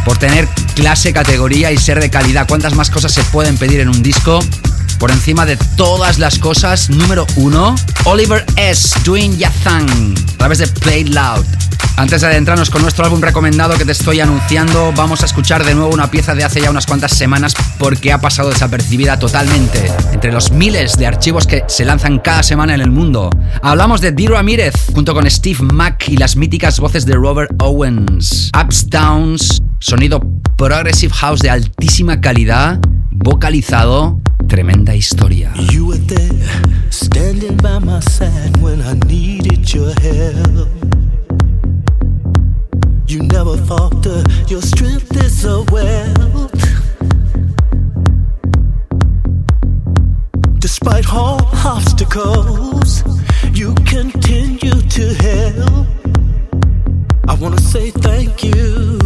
por 0.05 0.19
tener 0.19 0.47
clase, 0.75 1.11
categoría 1.13 1.71
y 1.71 1.79
ser 1.79 1.99
de 1.99 2.11
calidad. 2.11 2.47
¿Cuántas 2.47 2.75
más 2.75 2.91
cosas 2.91 3.11
se 3.11 3.23
pueden 3.23 3.57
pedir 3.57 3.79
en 3.79 3.89
un 3.89 4.03
disco? 4.03 4.39
Por 4.99 5.09
encima 5.09 5.47
de 5.47 5.57
todas 5.75 6.19
las 6.19 6.37
cosas, 6.37 6.91
número 6.91 7.25
uno, 7.37 7.73
Oliver 8.03 8.45
S. 8.55 8.99
Doing 9.03 9.35
Ya 9.39 9.49
Thing, 9.49 10.15
a 10.35 10.37
través 10.37 10.59
de 10.59 10.67
Play 10.67 11.05
Loud. 11.05 11.43
Antes 11.97 12.21
de 12.21 12.27
adentrarnos 12.27 12.69
con 12.69 12.83
nuestro 12.83 13.05
álbum 13.05 13.19
recomendado 13.21 13.75
que 13.75 13.83
te 13.83 13.91
estoy 13.91 14.19
anunciando, 14.19 14.93
vamos 14.95 15.23
a 15.23 15.25
escuchar 15.25 15.65
de 15.65 15.73
nuevo 15.73 15.91
una 15.91 16.11
pieza 16.11 16.35
de 16.35 16.43
hace 16.43 16.61
ya 16.61 16.69
unas 16.69 16.85
cuantas 16.85 17.17
semanas 17.17 17.55
porque 17.79 18.13
ha 18.13 18.21
pasado 18.21 18.49
desapercibida 18.49 19.17
totalmente 19.17 19.91
entre 20.13 20.31
los 20.31 20.51
miles 20.51 20.95
de 20.99 21.07
archivos 21.07 21.47
que 21.47 21.63
se 21.67 21.85
lanzan 21.85 22.19
cada 22.19 22.43
semana 22.43 22.75
en 22.75 22.81
el 22.81 22.91
mundo. 22.91 23.31
Hablamos 23.63 23.99
de 23.99 24.11
Dee 24.11 24.27
Ramírez 24.27 24.75
junto 24.93 25.15
con 25.15 25.27
Steve 25.27 25.63
Mack 25.73 26.09
y 26.09 26.17
las 26.17 26.35
míticas 26.35 26.79
voces 26.79 27.03
de 27.07 27.15
Robert 27.15 27.51
Owens. 27.59 28.51
Ups 28.55 28.91
Downs, 28.91 29.63
sonido 29.79 30.21
progressive 30.55 31.15
house 31.15 31.39
de 31.39 31.49
altísima 31.49 32.21
calidad, 32.21 32.79
vocalizado, 33.09 34.21
tremenda 34.47 34.93
historia. 34.93 35.51
You 35.71 35.87
were 35.87 35.99
there, 36.05 36.29
standing 36.91 37.57
by 37.57 37.79
my 37.79 38.01
side 38.01 38.55
when 38.61 38.81
I 38.81 38.93
needed 39.07 39.67
your 39.73 39.95
help. 39.99 40.87
You 43.07 43.23
never 43.23 43.55
falter, 43.65 44.21
your 44.49 44.61
strength 44.61 45.15
is 45.23 45.45
a 45.45 45.63
wealth. 45.71 46.51
Despite 50.59 51.13
all 51.13 51.39
obstacles, 51.65 53.03
you 53.53 53.73
continue 53.85 54.81
to 54.97 55.13
help. 55.13 55.87
I 57.29 57.35
wanna 57.35 57.61
say 57.61 57.91
thank 57.91 58.43
you. 58.43 58.99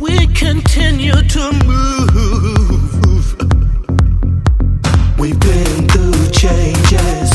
We 0.00 0.26
continue 0.34 1.12
to 1.36 1.52
move. 1.64 3.24
We've 5.20 5.38
been 5.38 5.88
through 5.88 6.30
changes, 6.32 7.30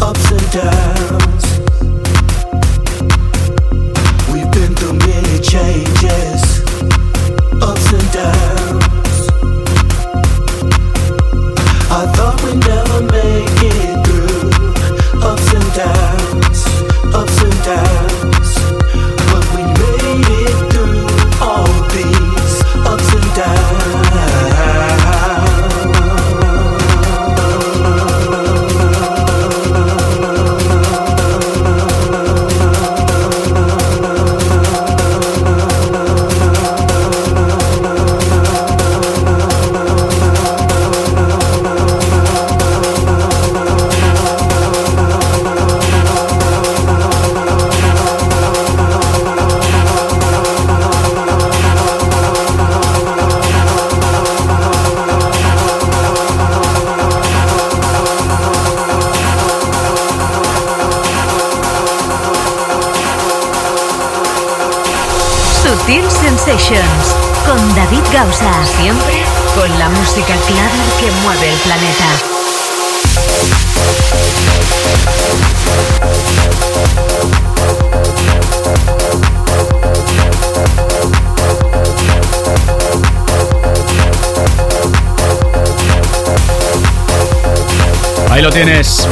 ups 0.00 0.30
and 0.30 0.50
downs. 0.52 0.91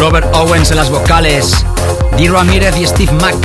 Robert 0.01 0.35
Owens 0.35 0.71
en 0.71 0.79
las 0.79 0.89
vocales, 0.89 1.63
Dee 2.17 2.31
Ramirez 2.31 2.75
y 2.79 2.87
Steve 2.87 3.13
Mack 3.21 3.37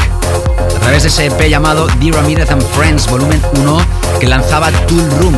a 0.73 0.80
través 0.80 1.03
de 1.03 1.10
ese 1.10 1.26
EP 1.26 1.49
llamado 1.49 1.86
Dee 1.99 2.14
Ramirez 2.14 2.49
and 2.49 2.64
Friends 2.72 3.10
Volumen 3.10 3.41
1 3.57 3.77
que 4.22 4.26
lanzaba 4.26 4.72
Tool 4.88 5.06
Room. 5.19 5.36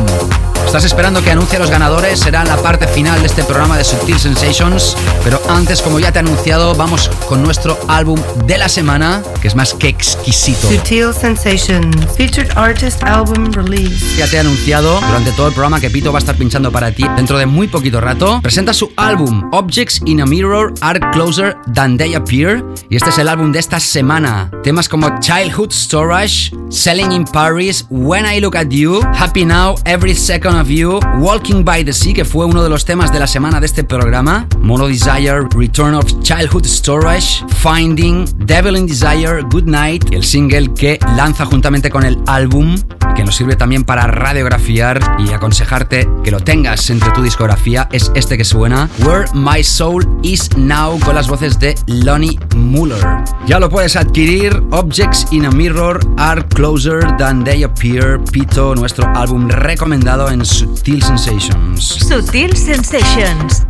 Estás 0.64 0.84
esperando 0.84 1.24
que 1.24 1.32
anuncie 1.32 1.58
a 1.58 1.60
los 1.60 1.72
ganadores, 1.72 2.20
será 2.20 2.44
la 2.44 2.58
parte 2.58 2.88
final 2.88 3.20
de 3.22 3.26
este 3.26 3.44
programa 3.44 3.80
de 3.80 3.84
Subtil 3.84 4.20
Sensations, 4.20 4.96
pero 5.24 5.37
antes, 5.50 5.82
como 5.82 6.00
ya 6.00 6.12
te 6.12 6.20
he 6.20 6.22
anunciado, 6.22 6.76
vamos 6.76 7.10
con 7.28 7.44
nuestro 7.44 7.78
álbum 7.88 8.20
de 8.46 8.58
la 8.58 8.70
semana, 8.70 9.22
que 9.42 9.48
es 9.48 9.56
más 9.56 9.74
que 9.74 9.88
exquisito. 9.88 10.68
Subtil 10.70 11.14
Sensations, 11.14 11.96
featured 12.16 12.50
artist 12.56 13.04
album 13.04 13.52
release. 13.52 14.18
Ya 14.18 14.28
te 14.28 14.38
he 14.38 14.40
anunciado 14.40 15.00
durante 15.02 15.32
todo 15.32 15.48
el 15.48 15.54
programa 15.54 15.80
que 15.80 15.90
Pito 15.90 16.12
va 16.12 16.20
a 16.20 16.22
estar 16.22 16.36
pinchando 16.36 16.72
para 16.72 16.92
ti 16.92 17.06
dentro 17.16 17.38
de 17.38 17.46
muy 17.46 17.68
poquito 17.68 18.02
rato. 18.02 18.40
Presenta 18.42 18.74
su 18.74 18.92
álbum 18.98 19.50
Objects 19.52 20.02
in 20.06 20.22
a 20.22 20.26
Mirror 20.26 20.74
Are 20.82 21.00
Closer 21.12 21.58
Than 21.74 21.98
They 21.98 22.16
Appear 22.16 22.64
y 22.90 22.96
este 22.96 23.10
es 23.10 23.18
el 23.18 23.28
álbum 23.28 23.52
de 23.52 23.60
esta 23.60 23.80
semana. 23.80 24.52
Temas 24.64 24.90
como 24.90 25.20
Childhood 25.20 25.72
Storage, 25.72 26.52
Selling 26.70 27.12
in 27.12 27.26
Paris, 27.26 27.86
When 27.90 28.26
I 28.26 28.40
Look 28.40 28.58
at 28.58 28.68
You, 28.70 29.02
Happy 29.14 29.46
Now, 29.46 29.76
Every 29.86 30.16
Second 30.16 30.60
of 30.60 30.68
You, 30.70 31.00
Walking 31.20 31.64
by 31.64 31.84
the 31.84 31.94
Sea, 31.94 32.14
que 32.14 32.26
fue 32.26 32.46
uno 32.46 32.64
de 32.64 32.70
los 32.70 32.86
temas 32.86 33.12
de 33.12 33.20
la 33.20 33.28
semana 33.28 33.60
de 33.60 33.66
este 33.66 33.84
programa, 33.84 34.48
Mono 34.60 34.88
Desire, 34.88 35.37
Return 35.56 35.94
of 35.94 36.06
Childhood 36.22 36.66
Storage, 36.66 37.44
Finding, 37.62 38.26
Devil 38.46 38.78
in 38.78 38.88
Desire, 38.88 39.42
Good 39.50 39.66
Night, 39.66 40.12
el 40.12 40.24
single 40.24 40.74
que 40.74 41.00
lanza 41.16 41.46
juntamente 41.46 41.90
con 41.90 42.04
el 42.04 42.18
álbum, 42.28 42.76
que 43.16 43.24
nos 43.24 43.36
sirve 43.36 43.56
también 43.56 43.84
para 43.84 44.08
radiografiar 44.08 45.00
y 45.20 45.32
aconsejarte 45.32 46.08
que 46.24 46.32
lo 46.32 46.40
tengas 46.40 46.90
entre 46.90 47.12
tu 47.12 47.22
discografía, 47.22 47.88
es 47.92 48.12
este 48.16 48.38
que 48.38 48.44
suena, 48.44 48.90
Where 49.00 49.26
My 49.34 49.64
Soul 49.64 50.08
Is 50.24 50.50
Now, 50.58 51.00
con 51.00 51.16
las 51.16 51.28
voces 51.28 51.60
de 51.60 51.76
Lonnie 51.88 52.40
Muller. 52.56 53.06
Ya 53.46 53.60
lo 53.60 53.70
puedes 53.70 53.96
adquirir, 53.96 54.62
Objects 54.72 55.28
in 55.32 55.46
a 55.46 55.52
Mirror 55.52 56.00
Are 56.18 56.44
Closer 56.48 57.16
Than 57.18 57.44
They 57.44 57.64
Appear, 57.64 58.20
Pito, 58.32 58.76
nuestro 58.76 59.08
álbum 59.16 59.48
recomendado 59.48 60.30
en 60.30 60.44
Subtil 60.46 61.04
Sensations. 61.04 61.84
Sutil 61.84 62.56
Sensations. 62.56 63.67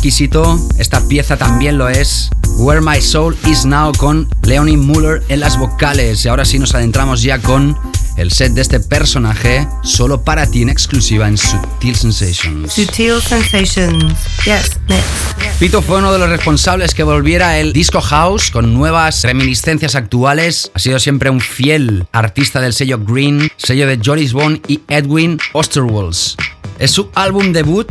Exquisito, 0.00 0.58
esta 0.78 1.06
pieza 1.08 1.36
también 1.36 1.76
lo 1.76 1.90
es. 1.90 2.30
Where 2.56 2.80
My 2.80 3.02
Soul 3.02 3.36
Is 3.46 3.66
Now 3.66 3.92
con 3.98 4.30
Leonie 4.44 4.78
Muller 4.78 5.22
en 5.28 5.40
las 5.40 5.58
vocales. 5.58 6.24
Y 6.24 6.28
ahora 6.28 6.46
sí 6.46 6.58
nos 6.58 6.74
adentramos 6.74 7.20
ya 7.20 7.38
con 7.38 7.76
el 8.16 8.32
set 8.32 8.54
de 8.54 8.62
este 8.62 8.80
personaje 8.80 9.68
solo 9.82 10.22
para 10.22 10.46
ti 10.46 10.62
en 10.62 10.70
exclusiva 10.70 11.28
en 11.28 11.36
Sutil 11.36 11.94
Sensations. 11.94 12.72
Sutil 12.72 13.20
Sensations. 13.20 14.14
Yes, 14.46 14.80
next. 14.88 15.58
Pito 15.58 15.82
fue 15.82 15.98
uno 15.98 16.14
de 16.14 16.18
los 16.18 16.30
responsables 16.30 16.94
que 16.94 17.02
volviera 17.02 17.58
el 17.58 17.74
disco 17.74 18.00
house 18.00 18.50
con 18.50 18.72
nuevas 18.72 19.22
reminiscencias 19.22 19.96
actuales. 19.96 20.70
Ha 20.72 20.78
sido 20.78 20.98
siempre 20.98 21.28
un 21.28 21.42
fiel 21.42 22.06
artista 22.12 22.62
del 22.62 22.72
sello 22.72 22.98
Green, 23.04 23.52
sello 23.58 23.86
de 23.86 24.00
Joris 24.02 24.32
Bond 24.32 24.62
y 24.66 24.80
Edwin 24.88 25.38
Osterwalds. 25.52 26.38
Es 26.78 26.90
su 26.92 27.10
álbum 27.14 27.52
debut 27.52 27.90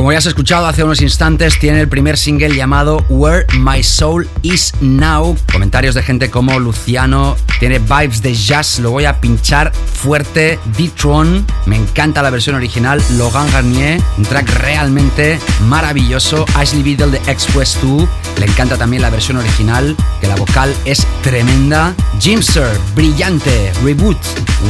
como 0.00 0.12
ya 0.12 0.18
has 0.18 0.24
escuchado 0.24 0.64
hace 0.66 0.82
unos 0.82 1.02
instantes, 1.02 1.58
tiene 1.58 1.78
el 1.78 1.86
primer 1.86 2.16
single 2.16 2.56
llamado 2.56 3.04
Where 3.10 3.44
My 3.58 3.82
Soul 3.82 4.26
Is 4.40 4.72
Now. 4.80 5.36
Comentarios 5.52 5.94
de 5.94 6.02
gente 6.02 6.30
como 6.30 6.58
Luciano, 6.58 7.36
tiene 7.58 7.80
vibes 7.80 8.22
de 8.22 8.34
jazz, 8.34 8.78
lo 8.78 8.92
voy 8.92 9.04
a 9.04 9.20
pinchar 9.20 9.70
fuerte. 9.74 10.58
D-Tron, 10.78 11.44
me 11.66 11.76
encanta 11.76 12.22
la 12.22 12.30
versión 12.30 12.56
original. 12.56 13.02
Logan 13.18 13.52
Garnier, 13.52 14.00
un 14.16 14.24
track 14.24 14.48
realmente 14.62 15.38
maravilloso. 15.66 16.46
Ashley 16.54 16.82
Beadle 16.82 17.18
de 17.18 17.30
Express 17.30 17.76
2, 17.82 18.08
le 18.38 18.46
encanta 18.46 18.78
también 18.78 19.02
la 19.02 19.10
versión 19.10 19.36
original, 19.36 19.94
que 20.22 20.28
la 20.28 20.36
vocal 20.36 20.74
es 20.86 21.06
tremenda. 21.22 21.94
Jimster, 22.18 22.74
brillante. 22.94 23.70
Reboot, 23.84 24.16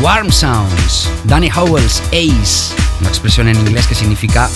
Warm 0.02 0.32
Sounds. 0.32 1.08
Danny 1.22 1.48
Howells, 1.54 2.02
Ace 2.08 2.74
una 3.00 3.08
expresión 3.08 3.48
en 3.48 3.56
inglés 3.56 3.86
que 3.86 3.94
significa 3.94 4.48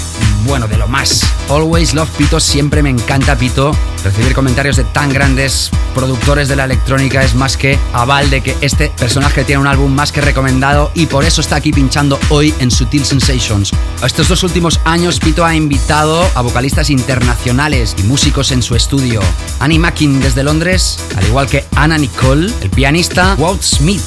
bueno, 0.45 0.69
de 0.69 0.77
lo 0.77 0.89
más. 0.89 1.23
Always 1.49 1.95
Love 1.95 2.11
Pito, 2.16 2.41
siempre 2.41 2.83
me 2.83 2.91
encanta 2.91 3.37
Pito. 3.37 3.73
Recibir 4.03 4.35
comentarios 4.35 4.77
de 4.77 4.85
tan 4.85 5.12
grandes 5.12 5.71
productores 5.95 6.49
de 6.49 6.57
la 6.57 6.65
electrónica 6.65 7.23
es 7.23 7.35
más 7.35 7.57
que 7.57 7.79
aval 7.93 8.31
de 8.31 8.43
que 8.43 8.57
este 8.61 8.89
personaje 8.91 9.45
tiene 9.45 9.61
un 9.61 9.66
álbum 9.66 9.93
más 9.93 10.12
que 10.12 10.21
recomendado 10.21 10.91
y 10.95 11.07
por 11.07 11.25
eso 11.25 11.41
está 11.41 11.57
aquí 11.57 11.73
pinchando 11.73 12.19
hoy 12.29 12.55
en 12.59 12.71
Sutil 12.71 13.05
Sensations. 13.05 13.71
Estos 14.05 14.29
dos 14.29 14.43
últimos 14.43 14.81
años 14.85 15.19
Pito 15.21 15.45
ha 15.45 15.55
invitado 15.55 16.29
a 16.35 16.43
vocalistas 16.43 16.91
internacionales 16.91 17.95
y 17.99 18.03
músicos 18.03 18.53
en 18.53 18.62
su 18.62 18.75
estudio. 18.75 19.21
Annie 19.61 19.79
Mackin 19.79 20.21
desde 20.21 20.43
Londres, 20.43 20.99
al 21.16 21.27
igual 21.27 21.47
que 21.47 21.65
Anna 21.77 21.99
Nicole, 21.99 22.53
el 22.61 22.71
pianista 22.71 23.35
Walt 23.39 23.62
Smith 23.62 24.03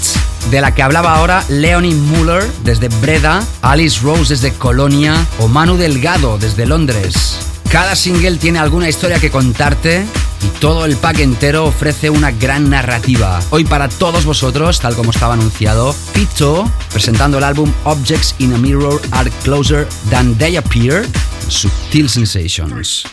de 0.49 0.61
la 0.61 0.73
que 0.73 0.81
hablaba 0.81 1.15
ahora 1.15 1.43
Leonie 1.49 1.93
Muller 1.93 2.45
desde 2.63 2.87
Breda, 2.87 3.43
Alice 3.61 3.99
Rose 4.01 4.33
desde 4.33 4.53
Colonia 4.53 5.15
o 5.39 5.47
Manu 5.47 5.77
Delgado 5.77 6.37
desde 6.37 6.65
Londres. 6.65 7.39
Cada 7.71 7.95
single 7.95 8.37
tiene 8.37 8.59
alguna 8.59 8.87
historia 8.87 9.19
que 9.19 9.29
contarte 9.29 10.05
y 10.41 10.47
todo 10.59 10.85
el 10.85 10.95
pack 10.95 11.19
entero 11.19 11.65
ofrece 11.65 12.09
una 12.09 12.31
gran 12.31 12.69
narrativa. 12.69 13.39
Hoy 13.49 13.65
para 13.65 13.89
todos 13.89 14.23
vosotros, 14.25 14.79
tal 14.79 14.95
como 14.95 15.11
estaba 15.11 15.33
anunciado, 15.33 15.93
Pito 16.13 16.71
presentando 16.91 17.39
el 17.39 17.43
álbum 17.43 17.71
Objects 17.83 18.35
in 18.39 18.53
a 18.53 18.57
Mirror 18.57 19.01
Are 19.11 19.29
Closer 19.43 19.87
Than 20.09 20.35
They 20.37 20.55
Appear, 20.55 21.05
Subtil 21.49 22.09
Sensations. 22.09 23.03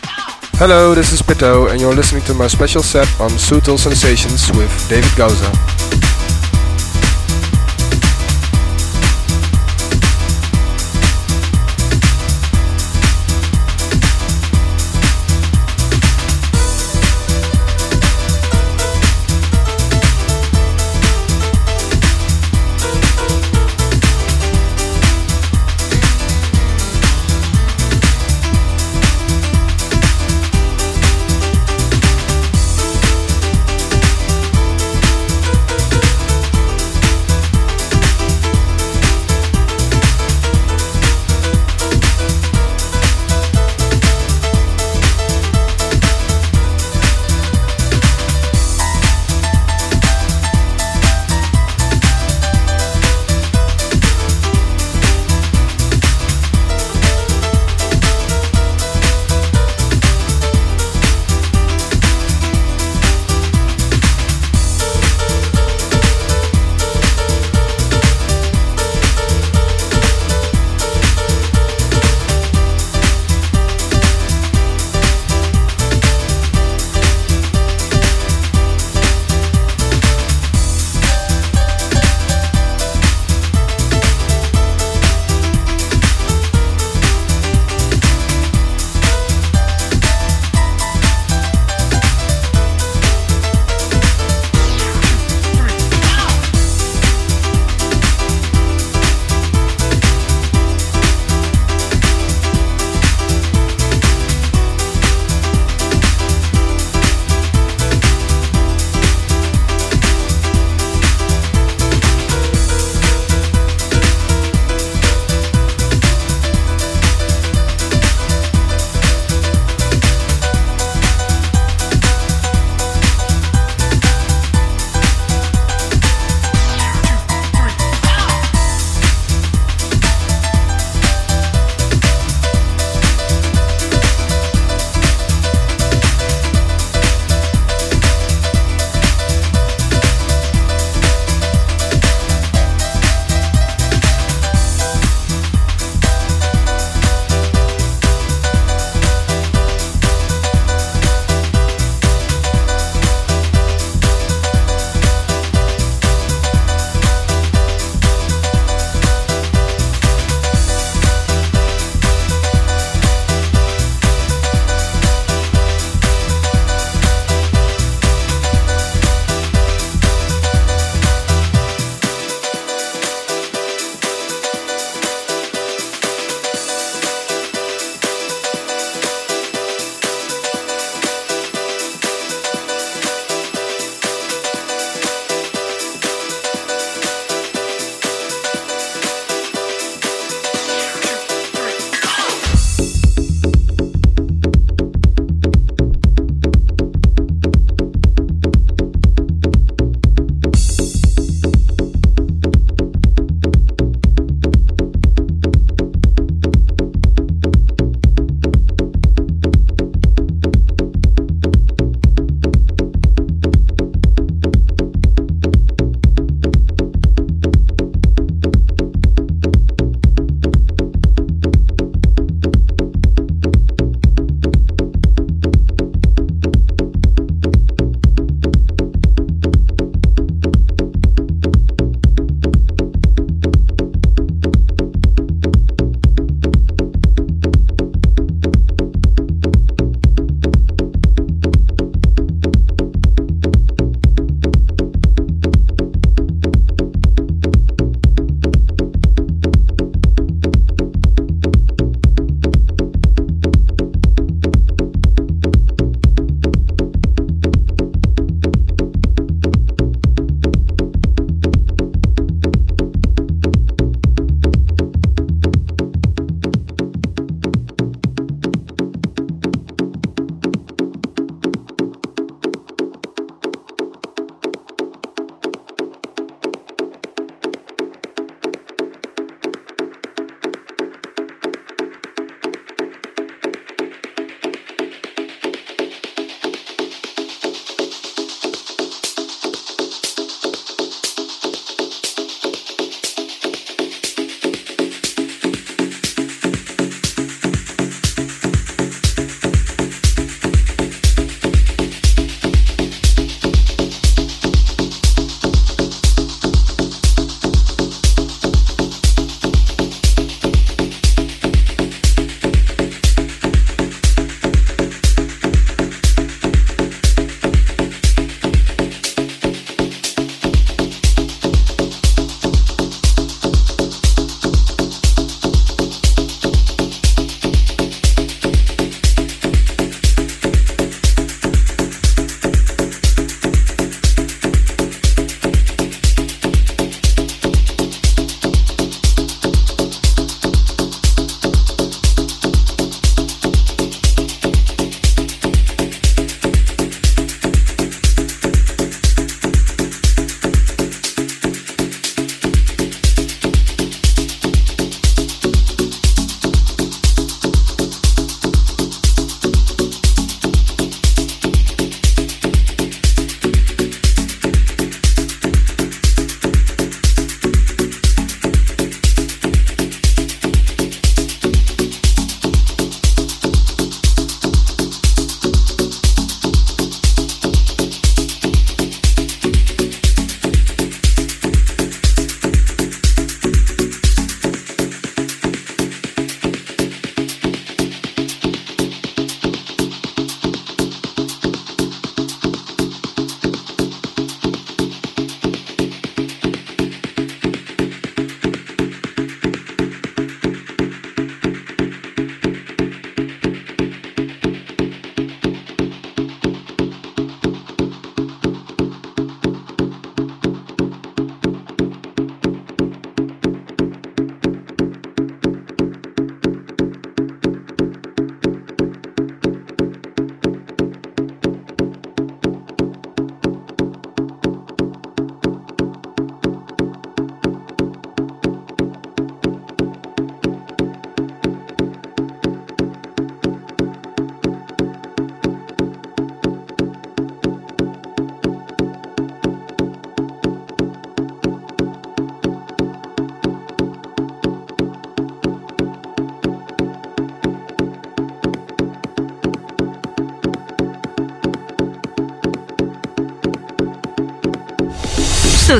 Hello, 0.57 0.95
this 0.95 1.11
is 1.11 1.21
Pito, 1.21 1.69
and 1.69 1.81
you're 1.81 1.95
listening 1.95 2.23
to 2.23 2.33
my 2.33 2.47
special 2.47 2.81
set 2.81 3.07
on 3.19 3.29
Subtle 3.37 3.77
Sensations 3.77 4.49
with 4.53 4.69
David 4.89 5.11
Gauza. 5.17 6.14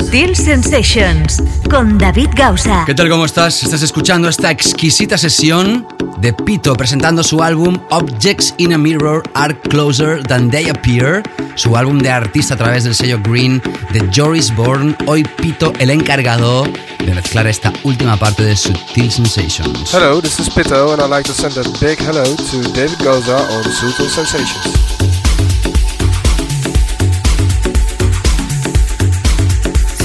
Sutil 0.06 0.36
Sensations 0.36 1.42
con 1.68 1.98
David 1.98 2.28
Gausa. 2.36 2.84
¿Qué 2.86 2.94
tal? 2.94 3.08
¿Cómo 3.08 3.24
estás? 3.24 3.64
Estás 3.64 3.82
escuchando 3.82 4.28
esta 4.28 4.52
exquisita 4.52 5.18
sesión 5.18 5.84
de 6.18 6.32
Pito 6.32 6.76
presentando 6.76 7.24
su 7.24 7.42
álbum 7.42 7.76
Objects 7.90 8.54
in 8.58 8.72
a 8.72 8.78
Mirror 8.78 9.24
Are 9.34 9.58
Closer 9.58 10.22
Than 10.22 10.48
They 10.48 10.68
Appear, 10.68 11.24
su 11.56 11.76
álbum 11.76 11.98
de 11.98 12.10
artista 12.10 12.54
a 12.54 12.56
través 12.56 12.84
del 12.84 12.94
sello 12.94 13.18
Green 13.20 13.60
de 13.92 14.08
Joris 14.14 14.54
Bourne. 14.54 14.94
Hoy 15.06 15.24
Pito, 15.24 15.72
el 15.80 15.90
encargado 15.90 16.68
de 17.04 17.12
mezclar 17.12 17.48
esta 17.48 17.72
última 17.82 18.16
parte 18.16 18.44
de 18.44 18.54
Sutil 18.54 19.10
Sensations. 19.10 19.92
Hello, 19.92 20.22
this 20.22 20.38
is 20.38 20.48
Pito, 20.48 20.92
and 20.92 21.02
I'd 21.02 21.10
like 21.10 21.26
to 21.28 21.34
send 21.34 21.56
a 21.58 21.68
big 21.80 21.98
hello 21.98 22.22
to 22.22 22.72
David 22.72 22.98
Goza 23.02 23.38
on 23.38 23.64
Sutil 23.64 24.08
Sensations. 24.08 24.85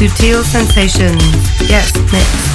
Sutil 0.02 0.44
Sensations. 0.44 1.22
Yes, 1.70 1.94
mix. 2.12 2.51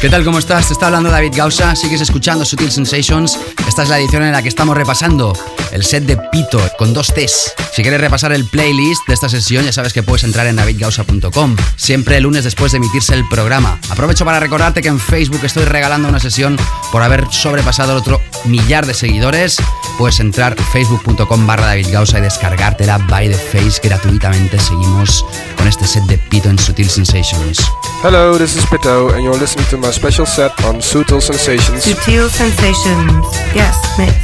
¿Qué 0.00 0.08
tal? 0.08 0.24
¿Cómo 0.24 0.38
estás? 0.38 0.68
Te 0.68 0.72
está 0.72 0.86
hablando 0.86 1.10
David 1.10 1.34
Gausa. 1.36 1.76
Sigues 1.76 2.00
escuchando 2.00 2.46
Sutil 2.46 2.70
Sensations. 2.70 3.38
Esta 3.68 3.82
es 3.82 3.90
la 3.90 3.98
edición 3.98 4.22
en 4.22 4.32
la 4.32 4.40
que 4.40 4.48
estamos 4.48 4.74
repasando 4.74 5.34
el 5.72 5.84
set 5.84 6.04
de 6.04 6.16
Pito 6.16 6.58
con 6.78 6.94
dos 6.94 7.12
T's. 7.12 7.52
Si 7.74 7.82
quieres 7.82 8.00
repasar 8.00 8.32
el 8.32 8.46
playlist 8.46 9.06
de 9.06 9.12
esta 9.12 9.28
sesión, 9.28 9.66
ya 9.66 9.74
sabes 9.74 9.92
que 9.92 10.02
puedes 10.02 10.24
entrar 10.24 10.46
en 10.46 10.56
davidgausa.com. 10.56 11.54
Siempre 11.76 12.16
el 12.16 12.22
lunes 12.22 12.44
después 12.44 12.72
de 12.72 12.78
emitirse 12.78 13.12
el 13.12 13.28
programa. 13.28 13.78
Aprovecho 13.90 14.24
para 14.24 14.40
recordarte 14.40 14.80
que 14.80 14.88
en 14.88 14.98
Facebook 14.98 15.40
estoy 15.42 15.66
regalando 15.66 16.08
una 16.08 16.18
sesión 16.18 16.56
por 16.90 17.02
haber 17.02 17.26
sobrepasado 17.30 17.94
otro 17.94 18.22
millar 18.46 18.86
de 18.86 18.94
seguidores. 18.94 19.58
Puedes 19.98 20.18
entrar 20.20 20.56
facebook.com 20.72 21.46
barra 21.46 21.66
David 21.66 21.88
Gausa 21.92 22.20
y 22.20 22.22
descargártela 22.22 22.96
by 22.96 23.28
the 23.28 23.34
face 23.34 23.78
gratuitamente. 23.82 24.58
Seguimos 24.58 25.26
con 25.60 25.68
este 25.68 25.86
set 25.86 26.02
de 26.04 26.16
Pito 26.16 26.48
en 26.48 26.58
Sutil 26.58 26.88
Sensations. 26.88 27.58
Hello, 28.02 28.38
this 28.38 28.56
is 28.56 28.64
Pito, 28.64 29.12
and 29.12 29.22
you're 29.22 29.38
listening 29.38 29.66
to 29.68 29.76
my 29.76 29.92
special 29.92 30.24
set 30.24 30.52
on 30.64 30.80
Sutil 30.80 31.20
Sensations. 31.20 31.84
Sutil 31.84 32.30
Sensations. 32.30 33.26
yes, 33.54 33.76
mix. 33.98 34.19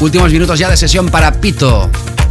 Últimos 0.00 0.32
minutos 0.32 0.58
ya 0.58 0.70
de 0.70 0.78
sesión 0.78 1.10
para 1.10 1.30
Pito. 1.30 1.90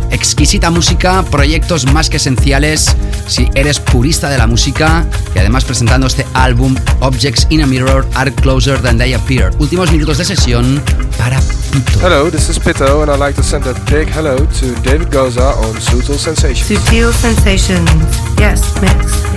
Exquisita 0.09 0.71
música, 0.71 1.23
proyectos 1.29 1.85
más 1.93 2.09
que 2.09 2.17
esenciales 2.17 2.95
si 3.27 3.47
eres 3.53 3.79
purista 3.79 4.27
de 4.27 4.39
la 4.39 4.47
música 4.47 5.05
y 5.35 5.37
además 5.37 5.65
presentando 5.65 6.07
este 6.07 6.25
álbum 6.33 6.75
Objects 6.99 7.45
in 7.51 7.61
a 7.61 7.67
Mirror 7.67 8.07
Are 8.15 8.33
Closer 8.33 8.81
Than 8.81 8.97
They 8.97 9.13
Appear. 9.13 9.51
Últimos 9.59 9.91
minutos 9.91 10.17
de 10.17 10.25
sesión 10.25 10.81
para 11.15 11.39
Pito. 11.39 11.99
Hello, 12.01 12.31
this 12.31 12.49
is 12.49 12.57
Pito, 12.57 13.03
and 13.03 13.11
I'd 13.11 13.19
like 13.19 13.35
to 13.35 13.43
send 13.43 13.67
a 13.67 13.73
big 13.85 14.09
hello 14.09 14.35
to 14.35 14.73
David 14.81 15.11
Goza 15.11 15.53
on 15.59 15.75
Sutil 15.79 16.17
Sensations. 16.17 16.67
Sutil 16.67 17.13
Sensations. 17.13 17.91
Yes, 18.39 18.61
mix. 18.81 19.28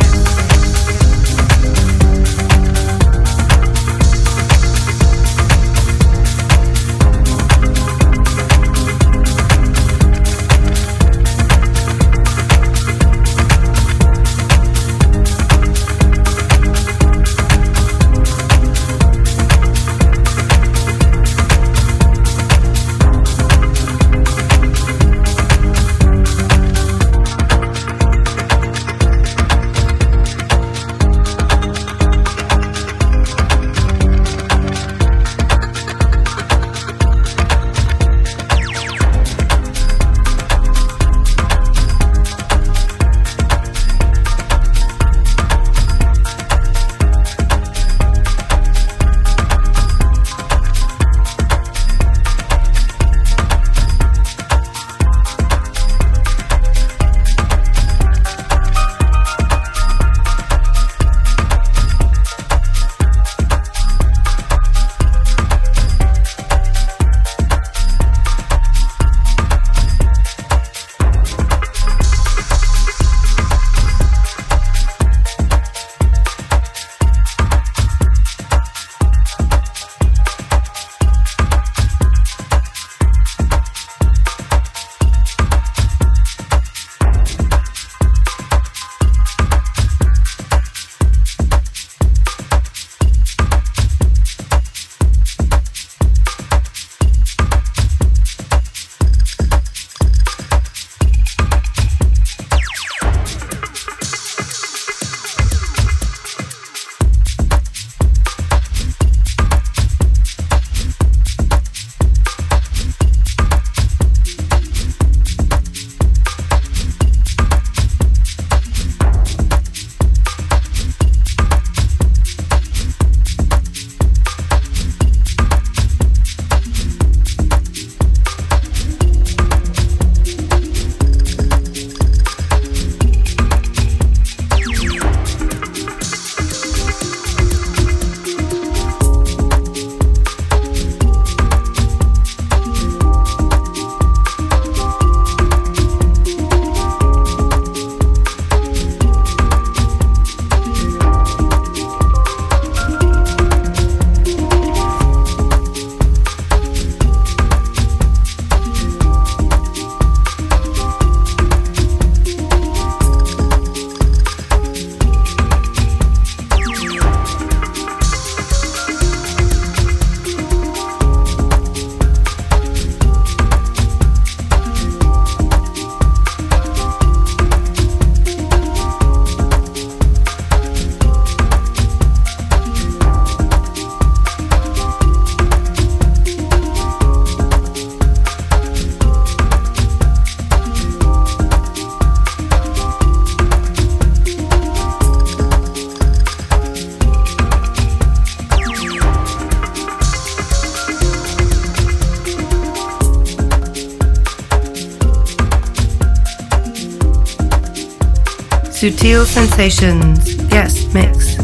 Sutil 208.82 209.24
Sensations. 209.24 210.34
Yes, 210.50 210.92
mix. 210.92 211.36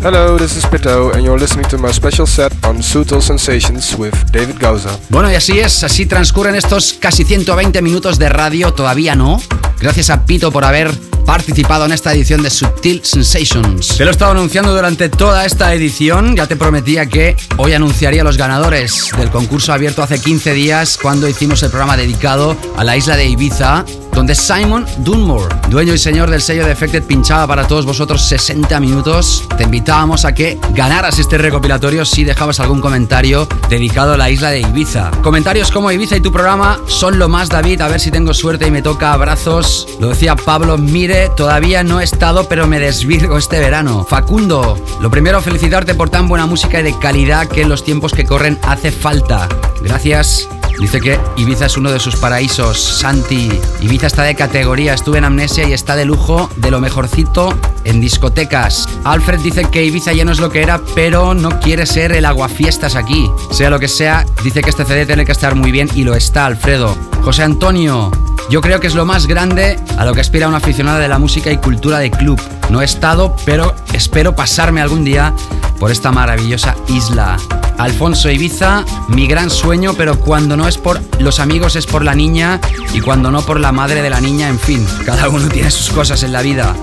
Hello, 0.00 0.38
this 0.38 0.56
is 0.56 0.64
Pito, 0.64 1.12
and 1.12 1.24
you're 1.24 1.36
listening 1.36 1.68
to 1.68 1.76
my 1.76 1.90
special 1.90 2.24
set 2.24 2.52
on 2.64 2.82
Sutil 2.82 3.20
Sensations 3.20 3.96
with 3.98 4.14
David 4.30 4.60
Gauza. 4.60 4.96
Bueno, 5.08 5.28
y 5.28 5.34
así 5.34 5.58
es, 5.58 5.82
así 5.82 6.06
transcurren 6.06 6.54
estos 6.54 6.92
casi 6.92 7.24
120 7.24 7.82
minutos 7.82 8.16
de 8.20 8.28
radio, 8.28 8.72
todavía 8.74 9.16
no. 9.16 9.42
Gracias 9.80 10.08
a 10.08 10.24
Pito 10.24 10.52
por 10.52 10.64
haber 10.64 10.88
participado 11.26 11.84
en 11.86 11.90
esta 11.90 12.12
edición 12.12 12.44
de 12.44 12.50
Subtil 12.50 13.00
Sensations. 13.02 13.96
Te 13.96 14.04
lo 14.04 14.10
he 14.10 14.12
estado 14.12 14.30
anunciando 14.30 14.72
durante 14.72 15.08
toda 15.08 15.44
esta 15.44 15.74
edición. 15.74 16.36
Ya 16.36 16.46
te 16.46 16.54
prometía 16.54 17.06
que 17.06 17.34
hoy 17.56 17.72
anunciaría 17.72 18.22
los 18.22 18.36
ganadores 18.36 19.10
del 19.18 19.30
concurso 19.30 19.72
abierto 19.72 20.00
hace 20.00 20.20
15 20.20 20.52
días 20.52 20.96
cuando 21.02 21.28
hicimos 21.28 21.60
el 21.64 21.70
programa 21.70 21.96
dedicado 21.96 22.56
a 22.76 22.84
la 22.84 22.96
isla 22.96 23.16
de 23.16 23.26
Ibiza 23.26 23.84
donde 24.14 24.34
Simon 24.34 24.86
Dunmore, 24.98 25.54
dueño 25.74 25.92
y 25.92 25.98
señor 25.98 26.30
del 26.30 26.40
sello 26.40 26.64
Defected, 26.64 27.02
pinchaba 27.02 27.48
para 27.48 27.66
todos 27.66 27.84
vosotros 27.84 28.22
60 28.28 28.78
minutos. 28.78 29.42
Te 29.58 29.64
invitábamos 29.64 30.24
a 30.24 30.32
que 30.32 30.56
ganaras 30.72 31.18
este 31.18 31.36
recopilatorio 31.36 32.04
si 32.04 32.22
dejabas 32.22 32.60
algún 32.60 32.80
comentario 32.80 33.48
dedicado 33.68 34.12
a 34.12 34.16
la 34.16 34.30
isla 34.30 34.50
de 34.50 34.60
Ibiza. 34.60 35.10
Comentarios 35.24 35.72
como 35.72 35.90
Ibiza 35.90 36.16
y 36.16 36.20
tu 36.20 36.30
programa 36.30 36.78
son 36.86 37.18
lo 37.18 37.28
más, 37.28 37.48
David. 37.48 37.80
A 37.80 37.88
ver 37.88 37.98
si 37.98 38.12
tengo 38.12 38.32
suerte 38.34 38.68
y 38.68 38.70
me 38.70 38.82
toca 38.82 39.12
abrazos. 39.12 39.88
Lo 39.98 40.10
decía 40.10 40.36
Pablo, 40.36 40.78
mire, 40.78 41.28
todavía 41.30 41.82
no 41.82 42.00
he 42.00 42.04
estado, 42.04 42.48
pero 42.48 42.68
me 42.68 42.78
desvirgo 42.78 43.36
este 43.36 43.58
verano. 43.58 44.06
Facundo, 44.08 44.78
lo 45.00 45.10
primero, 45.10 45.42
felicitarte 45.42 45.96
por 45.96 46.08
tan 46.08 46.28
buena 46.28 46.46
música 46.46 46.78
y 46.78 46.84
de 46.84 46.96
calidad 47.00 47.48
que 47.48 47.62
en 47.62 47.68
los 47.68 47.82
tiempos 47.82 48.12
que 48.12 48.24
corren 48.24 48.60
hace 48.62 48.92
falta. 48.92 49.48
Gracias 49.82 50.48
Dice 50.84 51.00
que 51.00 51.18
Ibiza 51.38 51.64
es 51.64 51.78
uno 51.78 51.90
de 51.90 51.98
sus 51.98 52.14
paraísos. 52.16 52.78
Santi, 52.78 53.48
Ibiza 53.80 54.06
está 54.06 54.22
de 54.24 54.34
categoría. 54.34 54.92
Estuve 54.92 55.16
en 55.16 55.24
Amnesia 55.24 55.66
y 55.66 55.72
está 55.72 55.96
de 55.96 56.04
lujo, 56.04 56.50
de 56.56 56.70
lo 56.70 56.78
mejorcito 56.78 57.58
en 57.84 58.02
discotecas. 58.02 58.86
Alfred 59.02 59.40
dice 59.40 59.64
que 59.64 59.82
Ibiza 59.82 60.12
ya 60.12 60.26
no 60.26 60.32
es 60.32 60.40
lo 60.40 60.50
que 60.50 60.60
era, 60.60 60.82
pero 60.94 61.32
no 61.32 61.58
quiere 61.58 61.86
ser 61.86 62.12
el 62.12 62.26
aguafiestas 62.26 62.96
aquí. 62.96 63.30
Sea 63.50 63.70
lo 63.70 63.78
que 63.78 63.88
sea, 63.88 64.26
dice 64.42 64.60
que 64.60 64.68
este 64.68 64.84
CD 64.84 65.06
tiene 65.06 65.24
que 65.24 65.32
estar 65.32 65.54
muy 65.54 65.72
bien 65.72 65.88
y 65.94 66.04
lo 66.04 66.14
está, 66.14 66.44
Alfredo. 66.44 66.94
José 67.22 67.44
Antonio, 67.44 68.10
yo 68.50 68.60
creo 68.60 68.78
que 68.78 68.86
es 68.86 68.94
lo 68.94 69.06
más 69.06 69.26
grande 69.26 69.78
a 69.96 70.04
lo 70.04 70.12
que 70.12 70.20
aspira 70.20 70.48
un 70.48 70.54
aficionado 70.54 70.98
de 70.98 71.08
la 71.08 71.18
música 71.18 71.50
y 71.50 71.56
cultura 71.56 71.98
de 71.98 72.10
club. 72.10 72.38
No 72.68 72.82
he 72.82 72.84
estado, 72.84 73.34
pero 73.46 73.74
espero 73.94 74.36
pasarme 74.36 74.82
algún 74.82 75.02
día 75.02 75.32
por 75.78 75.90
esta 75.90 76.12
maravillosa 76.12 76.76
isla. 76.88 77.36
Alfonso 77.78 78.30
Ibiza, 78.30 78.84
mi 79.08 79.26
gran 79.26 79.50
sueño, 79.50 79.94
pero 79.96 80.18
cuando 80.18 80.56
no 80.56 80.68
es 80.68 80.78
por 80.78 81.00
los 81.20 81.40
amigos 81.40 81.76
es 81.76 81.86
por 81.86 82.04
la 82.04 82.14
niña 82.14 82.60
y 82.92 83.00
cuando 83.00 83.30
no 83.30 83.42
por 83.42 83.58
la 83.58 83.72
madre 83.72 84.02
de 84.02 84.10
la 84.10 84.20
niña, 84.20 84.48
en 84.48 84.58
fin, 84.58 84.86
cada 85.04 85.28
uno 85.28 85.48
tiene 85.48 85.70
sus 85.70 85.90
cosas 85.90 86.22
en 86.22 86.32
la 86.32 86.42
vida. 86.42 86.74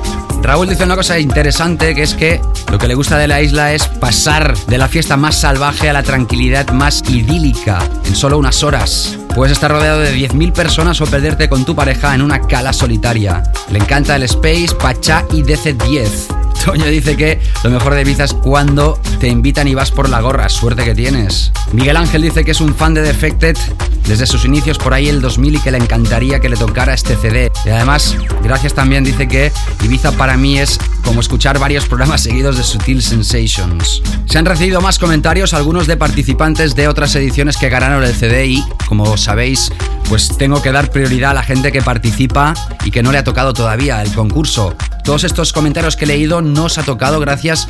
Raúl 0.42 0.68
dice 0.68 0.84
una 0.84 0.96
cosa 0.96 1.20
interesante 1.20 1.94
que 1.94 2.02
es 2.02 2.16
que 2.16 2.42
lo 2.72 2.80
que 2.80 2.88
le 2.88 2.96
gusta 2.96 3.18
de 3.18 3.28
la 3.28 3.42
isla 3.42 3.74
es 3.74 3.86
pasar 3.88 4.58
de 4.66 4.78
la 4.78 4.88
fiesta 4.88 5.16
más 5.16 5.40
salvaje 5.40 5.90
a 5.90 5.94
la 5.94 6.04
tranquilidad 6.04 6.70
más 6.72 7.04
idílica 7.10 7.80
en 8.06 8.16
solo 8.16 8.40
unas 8.40 8.64
horas. 8.64 9.18
Puedes 9.36 9.54
estar 9.54 9.72
rodeado 9.72 10.00
de 10.00 10.16
10.000 10.16 10.52
personas 10.52 11.00
o 11.00 11.06
perderte 11.06 11.48
con 11.48 11.64
tu 11.64 11.76
pareja 11.76 12.16
en 12.16 12.22
una 12.22 12.42
cala 12.42 12.74
solitaria. 12.74 13.44
Le 13.70 13.80
encanta 13.80 14.16
el 14.16 14.24
Space, 14.24 14.76
Pachá 14.80 15.26
y 15.32 15.44
DC-10. 15.44 16.41
Toño 16.64 16.86
dice 16.86 17.18
que 17.18 17.40
lo 17.64 17.72
mejor 17.72 17.96
de 17.96 18.02
Ibiza 18.02 18.26
es 18.26 18.34
cuando 18.34 19.00
te 19.20 19.28
invitan 19.28 19.68
y 19.68 19.74
vas 19.74 19.90
por 19.90 20.10
la 20.10 20.22
gorra. 20.22 20.48
Suerte 20.48 20.84
que 20.84 20.94
tienes. 20.94 21.52
Miguel 21.72 21.98
Ángel 21.98 22.22
dice 22.22 22.44
que 22.44 22.52
es 22.52 22.62
un 22.62 22.76
fan 22.76 22.94
de 22.94 23.02
Defected 23.02 23.58
desde 24.08 24.28
sus 24.28 24.46
inicios 24.46 24.78
por 24.78 24.94
ahí 24.94 25.10
el 25.10 25.22
2000 25.22 25.56
y 25.56 25.60
que 25.60 25.72
le 25.72 25.78
encantaría 25.78 26.40
que 26.40 26.50
le 26.50 26.58
tocara 26.58 26.94
este 26.94 27.16
CD. 27.16 27.52
Y 27.66 27.70
además, 27.70 28.16
gracias 28.44 28.74
también 28.74 29.04
dice 29.04 29.28
que 29.28 29.52
Ibiza 29.84 30.12
para 30.12 30.38
mí 30.38 30.60
es 30.60 30.78
como 31.04 31.22
escuchar 31.22 31.58
varios 31.58 31.86
programas 31.86 32.22
seguidos 32.22 32.58
de 32.58 32.64
Sutil 32.64 33.02
Sensations. 33.02 34.04
Se 34.26 34.38
han 34.38 34.46
recibido 34.46 34.82
más 34.82 35.00
comentarios, 35.00 35.54
algunos 35.54 35.88
de 35.88 35.98
participantes 35.98 36.76
de 36.76 36.88
otras 36.88 37.16
ediciones 37.16 37.58
que 37.58 37.70
ganaron 37.70 38.04
el 38.04 38.14
CD 38.14 38.46
y, 38.46 38.64
como 38.88 39.18
sabéis, 39.18 39.72
pues 40.10 40.38
tengo 40.38 40.62
que 40.62 40.72
dar 40.72 40.92
prioridad 40.92 41.32
a 41.32 41.36
la 41.36 41.44
gente 41.44 41.72
que 41.72 41.82
participa 41.82 42.54
y 42.86 42.92
que 42.92 43.02
no 43.02 43.12
le 43.12 43.18
ha 43.18 43.24
tocado 43.24 43.54
todavía 43.54 44.02
el 44.02 44.14
concurso. 44.14 44.76
Todos 45.04 45.24
estos 45.24 45.52
comentarios 45.52 45.96
que 45.96 46.06
he 46.06 46.08
leído 46.08 46.42
no 46.42 46.66
os 46.66 46.78
ha 46.78 46.84
tocado 46.84 47.20
gracias 47.20 47.68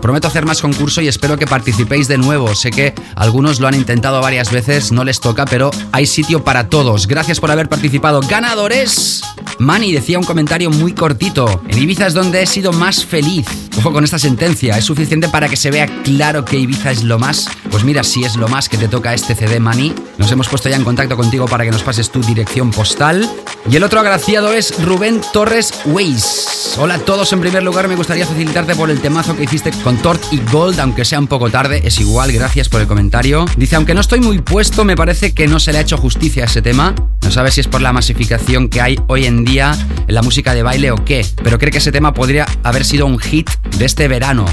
Prometo 0.00 0.28
hacer 0.28 0.44
más 0.46 0.60
concurso 0.60 1.00
y 1.00 1.08
espero 1.08 1.36
que 1.36 1.46
participéis 1.46 2.08
de 2.08 2.18
nuevo. 2.18 2.54
Sé 2.54 2.70
que 2.70 2.94
algunos 3.16 3.60
lo 3.60 3.68
han 3.68 3.74
intentado 3.74 4.20
varias 4.20 4.50
veces, 4.50 4.92
no 4.92 5.04
les 5.04 5.20
toca, 5.20 5.44
pero 5.44 5.70
hay 5.92 6.06
sitio 6.06 6.44
para 6.44 6.68
todos. 6.68 7.06
Gracias 7.06 7.40
por 7.40 7.50
haber 7.50 7.68
participado. 7.68 8.20
¡Ganadores! 8.20 9.22
Mani 9.58 9.92
decía 9.92 10.18
un 10.18 10.24
comentario 10.24 10.70
muy 10.70 10.92
cortito. 10.92 11.62
En 11.68 11.78
Ibiza 11.78 12.06
es 12.06 12.14
donde 12.14 12.42
he 12.42 12.46
sido 12.46 12.72
más 12.72 13.04
feliz. 13.04 13.46
Ojo 13.76 13.92
con 13.92 14.04
esta 14.04 14.18
sentencia, 14.18 14.76
¿es 14.76 14.84
suficiente 14.84 15.28
para 15.28 15.48
que 15.48 15.56
se 15.56 15.70
vea 15.70 15.86
claro 16.02 16.44
que 16.44 16.58
Ibiza 16.58 16.90
es 16.90 17.04
lo 17.04 17.18
más? 17.18 17.48
Pues 17.70 17.84
mira, 17.84 18.02
si 18.02 18.24
es 18.24 18.36
lo 18.36 18.48
más 18.48 18.68
que 18.68 18.76
te 18.76 18.88
toca 18.88 19.14
este 19.14 19.34
CD 19.34 19.60
Mani, 19.60 19.94
nos 20.16 20.30
hemos 20.32 20.48
puesto 20.48 20.68
ya 20.68 20.76
en 20.76 20.84
contacto 20.84 21.16
contigo 21.16 21.46
para 21.46 21.64
que 21.64 21.70
nos 21.70 21.82
pases 21.82 22.10
tu 22.10 22.20
dirección 22.20 22.70
postal. 22.70 23.28
Y 23.70 23.76
el 23.76 23.84
otro 23.84 24.00
agraciado 24.00 24.52
es 24.52 24.82
Rubén 24.84 25.20
Torres 25.32 25.72
Weiss. 25.84 26.74
Hola 26.78 26.94
a 26.94 26.98
todos, 26.98 27.32
en 27.32 27.40
primer 27.40 27.62
lugar 27.62 27.86
me 27.86 27.96
gustaría 27.96 28.26
felicitarte 28.26 28.74
por 28.74 28.90
el 28.90 29.00
temazo 29.00 29.36
que 29.36 29.44
hiciste 29.44 29.70
con 29.84 29.87
Tort 29.96 30.22
y 30.32 30.40
Gold, 30.52 30.78
aunque 30.80 31.04
sea 31.04 31.18
un 31.18 31.26
poco 31.26 31.50
tarde, 31.50 31.80
es 31.84 31.98
igual, 31.98 32.30
gracias 32.30 32.68
por 32.68 32.80
el 32.80 32.86
comentario. 32.86 33.46
Dice, 33.56 33.76
aunque 33.76 33.94
no 33.94 34.00
estoy 34.00 34.20
muy 34.20 34.40
puesto, 34.40 34.84
me 34.84 34.96
parece 34.96 35.32
que 35.32 35.48
no 35.48 35.58
se 35.58 35.72
le 35.72 35.78
ha 35.78 35.80
hecho 35.80 35.96
justicia 35.96 36.42
a 36.42 36.46
ese 36.46 36.60
tema. 36.60 36.94
No 37.22 37.30
sabe 37.30 37.50
si 37.50 37.60
es 37.60 37.68
por 37.68 37.80
la 37.80 37.92
masificación 37.92 38.68
que 38.68 38.80
hay 38.80 38.98
hoy 39.06 39.24
en 39.24 39.44
día 39.44 39.76
en 40.06 40.14
la 40.14 40.22
música 40.22 40.54
de 40.54 40.62
baile 40.62 40.90
o 40.90 40.96
qué, 41.04 41.26
pero 41.42 41.58
cree 41.58 41.72
que 41.72 41.78
ese 41.78 41.92
tema 41.92 42.12
podría 42.12 42.46
haber 42.62 42.84
sido 42.84 43.06
un 43.06 43.18
hit 43.18 43.48
de 43.78 43.84
este 43.86 44.08
verano. 44.08 44.44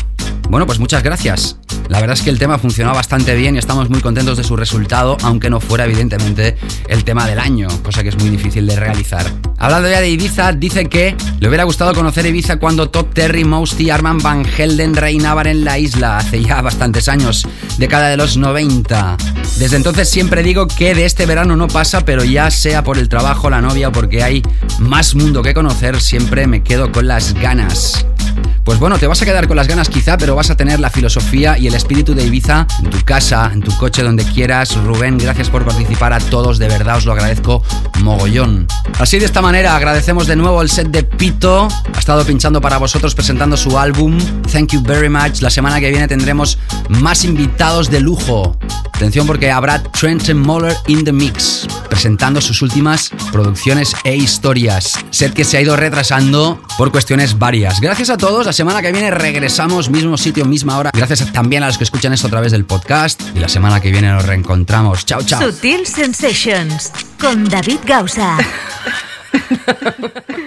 Bueno, 0.49 0.65
pues 0.65 0.79
muchas 0.79 1.03
gracias. 1.03 1.57
La 1.89 1.99
verdad 1.99 2.15
es 2.15 2.23
que 2.23 2.29
el 2.29 2.39
tema 2.39 2.57
funcionó 2.57 2.93
bastante 2.93 3.35
bien 3.35 3.55
y 3.55 3.59
estamos 3.59 3.89
muy 3.89 4.01
contentos 4.01 4.37
de 4.37 4.43
su 4.43 4.55
resultado, 4.55 5.17
aunque 5.21 5.49
no 5.49 5.59
fuera 5.59 5.85
evidentemente 5.85 6.57
el 6.87 7.03
tema 7.03 7.27
del 7.27 7.39
año, 7.39 7.67
cosa 7.83 8.01
que 8.01 8.09
es 8.09 8.17
muy 8.17 8.29
difícil 8.29 8.65
de 8.65 8.75
realizar. 8.75 9.31
Hablando 9.57 9.89
ya 9.89 10.01
de 10.01 10.09
Ibiza, 10.09 10.53
dice 10.53 10.85
que 10.85 11.15
le 11.39 11.47
hubiera 11.47 11.63
gustado 11.63 11.93
conocer 11.93 12.25
Ibiza 12.25 12.57
cuando 12.57 12.89
Top 12.89 13.13
Terry, 13.13 13.43
Mousty 13.43 13.85
y 13.85 13.89
Arman 13.91 14.17
Van 14.17 14.45
Helden 14.45 14.95
reinaban 14.95 15.47
en 15.47 15.63
la 15.63 15.77
isla 15.77 16.17
hace 16.17 16.41
ya 16.41 16.61
bastantes 16.61 17.07
años, 17.07 17.47
década 17.77 18.09
de 18.09 18.17
los 18.17 18.37
90. 18.37 19.17
Desde 19.57 19.77
entonces 19.77 20.09
siempre 20.09 20.41
digo 20.43 20.67
que 20.67 20.95
de 20.95 21.05
este 21.05 21.25
verano 21.25 21.55
no 21.55 21.67
pasa, 21.67 22.03
pero 22.03 22.23
ya 22.23 22.49
sea 22.49 22.83
por 22.83 22.97
el 22.97 23.09
trabajo, 23.09 23.49
la 23.49 23.61
novia 23.61 23.89
o 23.89 23.91
porque 23.91 24.23
hay 24.23 24.41
más 24.79 25.15
mundo 25.15 25.43
que 25.43 25.53
conocer, 25.53 26.01
siempre 26.01 26.47
me 26.47 26.63
quedo 26.63 26.91
con 26.91 27.07
las 27.07 27.33
ganas. 27.33 28.05
Pues 28.63 28.79
bueno, 28.79 28.97
te 28.97 29.07
vas 29.07 29.21
a 29.21 29.25
quedar 29.25 29.47
con 29.47 29.57
las 29.57 29.67
ganas 29.67 29.89
quizá, 29.89 30.17
pero 30.17 30.35
vas 30.35 30.49
a 30.49 30.57
tener 30.57 30.79
la 30.79 30.89
filosofía 30.89 31.57
y 31.57 31.67
el 31.67 31.75
espíritu 31.75 32.13
de 32.13 32.25
Ibiza 32.25 32.67
en 32.79 32.89
tu 32.89 33.03
casa, 33.03 33.51
en 33.53 33.61
tu 33.61 33.75
coche, 33.77 34.03
donde 34.03 34.23
quieras. 34.23 34.75
Rubén, 34.75 35.17
gracias 35.17 35.49
por 35.49 35.65
participar 35.65 36.13
a 36.13 36.19
todos, 36.19 36.57
de 36.57 36.67
verdad 36.67 36.97
os 36.97 37.05
lo 37.05 37.11
agradezco 37.13 37.63
mogollón. 38.01 38.67
Así 38.99 39.19
de 39.19 39.25
esta 39.25 39.41
manera 39.41 39.75
agradecemos 39.75 40.27
de 40.27 40.35
nuevo 40.35 40.61
el 40.61 40.69
set 40.69 40.87
de 40.87 41.03
Pito. 41.03 41.67
Ha 41.93 41.99
estado 41.99 42.25
pinchando 42.25 42.61
para 42.61 42.77
vosotros 42.77 43.15
presentando 43.15 43.57
su 43.57 43.77
álbum. 43.77 44.17
Thank 44.51 44.73
you 44.73 44.81
very 44.81 45.09
much. 45.09 45.41
La 45.41 45.49
semana 45.49 45.79
que 45.79 45.89
viene 45.89 46.07
tendremos 46.07 46.57
más 46.89 47.23
invitados 47.23 47.89
de 47.89 47.99
lujo. 47.99 48.57
Atención 48.93 49.27
porque 49.27 49.51
habrá 49.51 49.83
Trenton 49.83 50.39
Moller 50.39 50.75
in 50.87 51.03
the 51.03 51.11
Mix, 51.11 51.67
presentando 51.89 52.39
sus 52.39 52.61
últimas 52.61 53.11
producciones 53.31 53.93
e 54.05 54.15
historias. 54.15 54.93
Set 55.09 55.33
que 55.33 55.43
se 55.43 55.57
ha 55.57 55.61
ido 55.61 55.75
retrasando 55.75 56.61
por 56.77 56.91
cuestiones 56.91 57.37
varias. 57.37 57.81
Gracias 57.81 58.09
a 58.09 58.15
todos, 58.35 58.47
la 58.47 58.51
semana 58.51 58.81
que 58.81 58.91
viene 58.91 59.11
regresamos, 59.11 59.89
mismo 59.89 60.17
sitio, 60.17 60.43
misma 60.43 60.77
hora. 60.77 60.91
Gracias 60.93 61.31
también 61.31 61.63
a 61.63 61.67
los 61.67 61.77
que 61.77 61.85
escuchan 61.85 62.11
esto 62.11 62.27
a 62.27 62.29
través 62.29 62.51
del 62.51 62.65
podcast. 62.65 63.21
Y 63.33 63.39
la 63.39 63.47
semana 63.47 63.79
que 63.79 63.91
viene 63.91 64.11
nos 64.11 64.25
reencontramos. 64.25 65.05
Chao, 65.05 65.23
chao. 65.23 65.41
Sutil 65.41 65.87
Sensations 65.87 66.91
con 67.17 67.45
David 67.45 67.79
Gausa. 67.85 68.37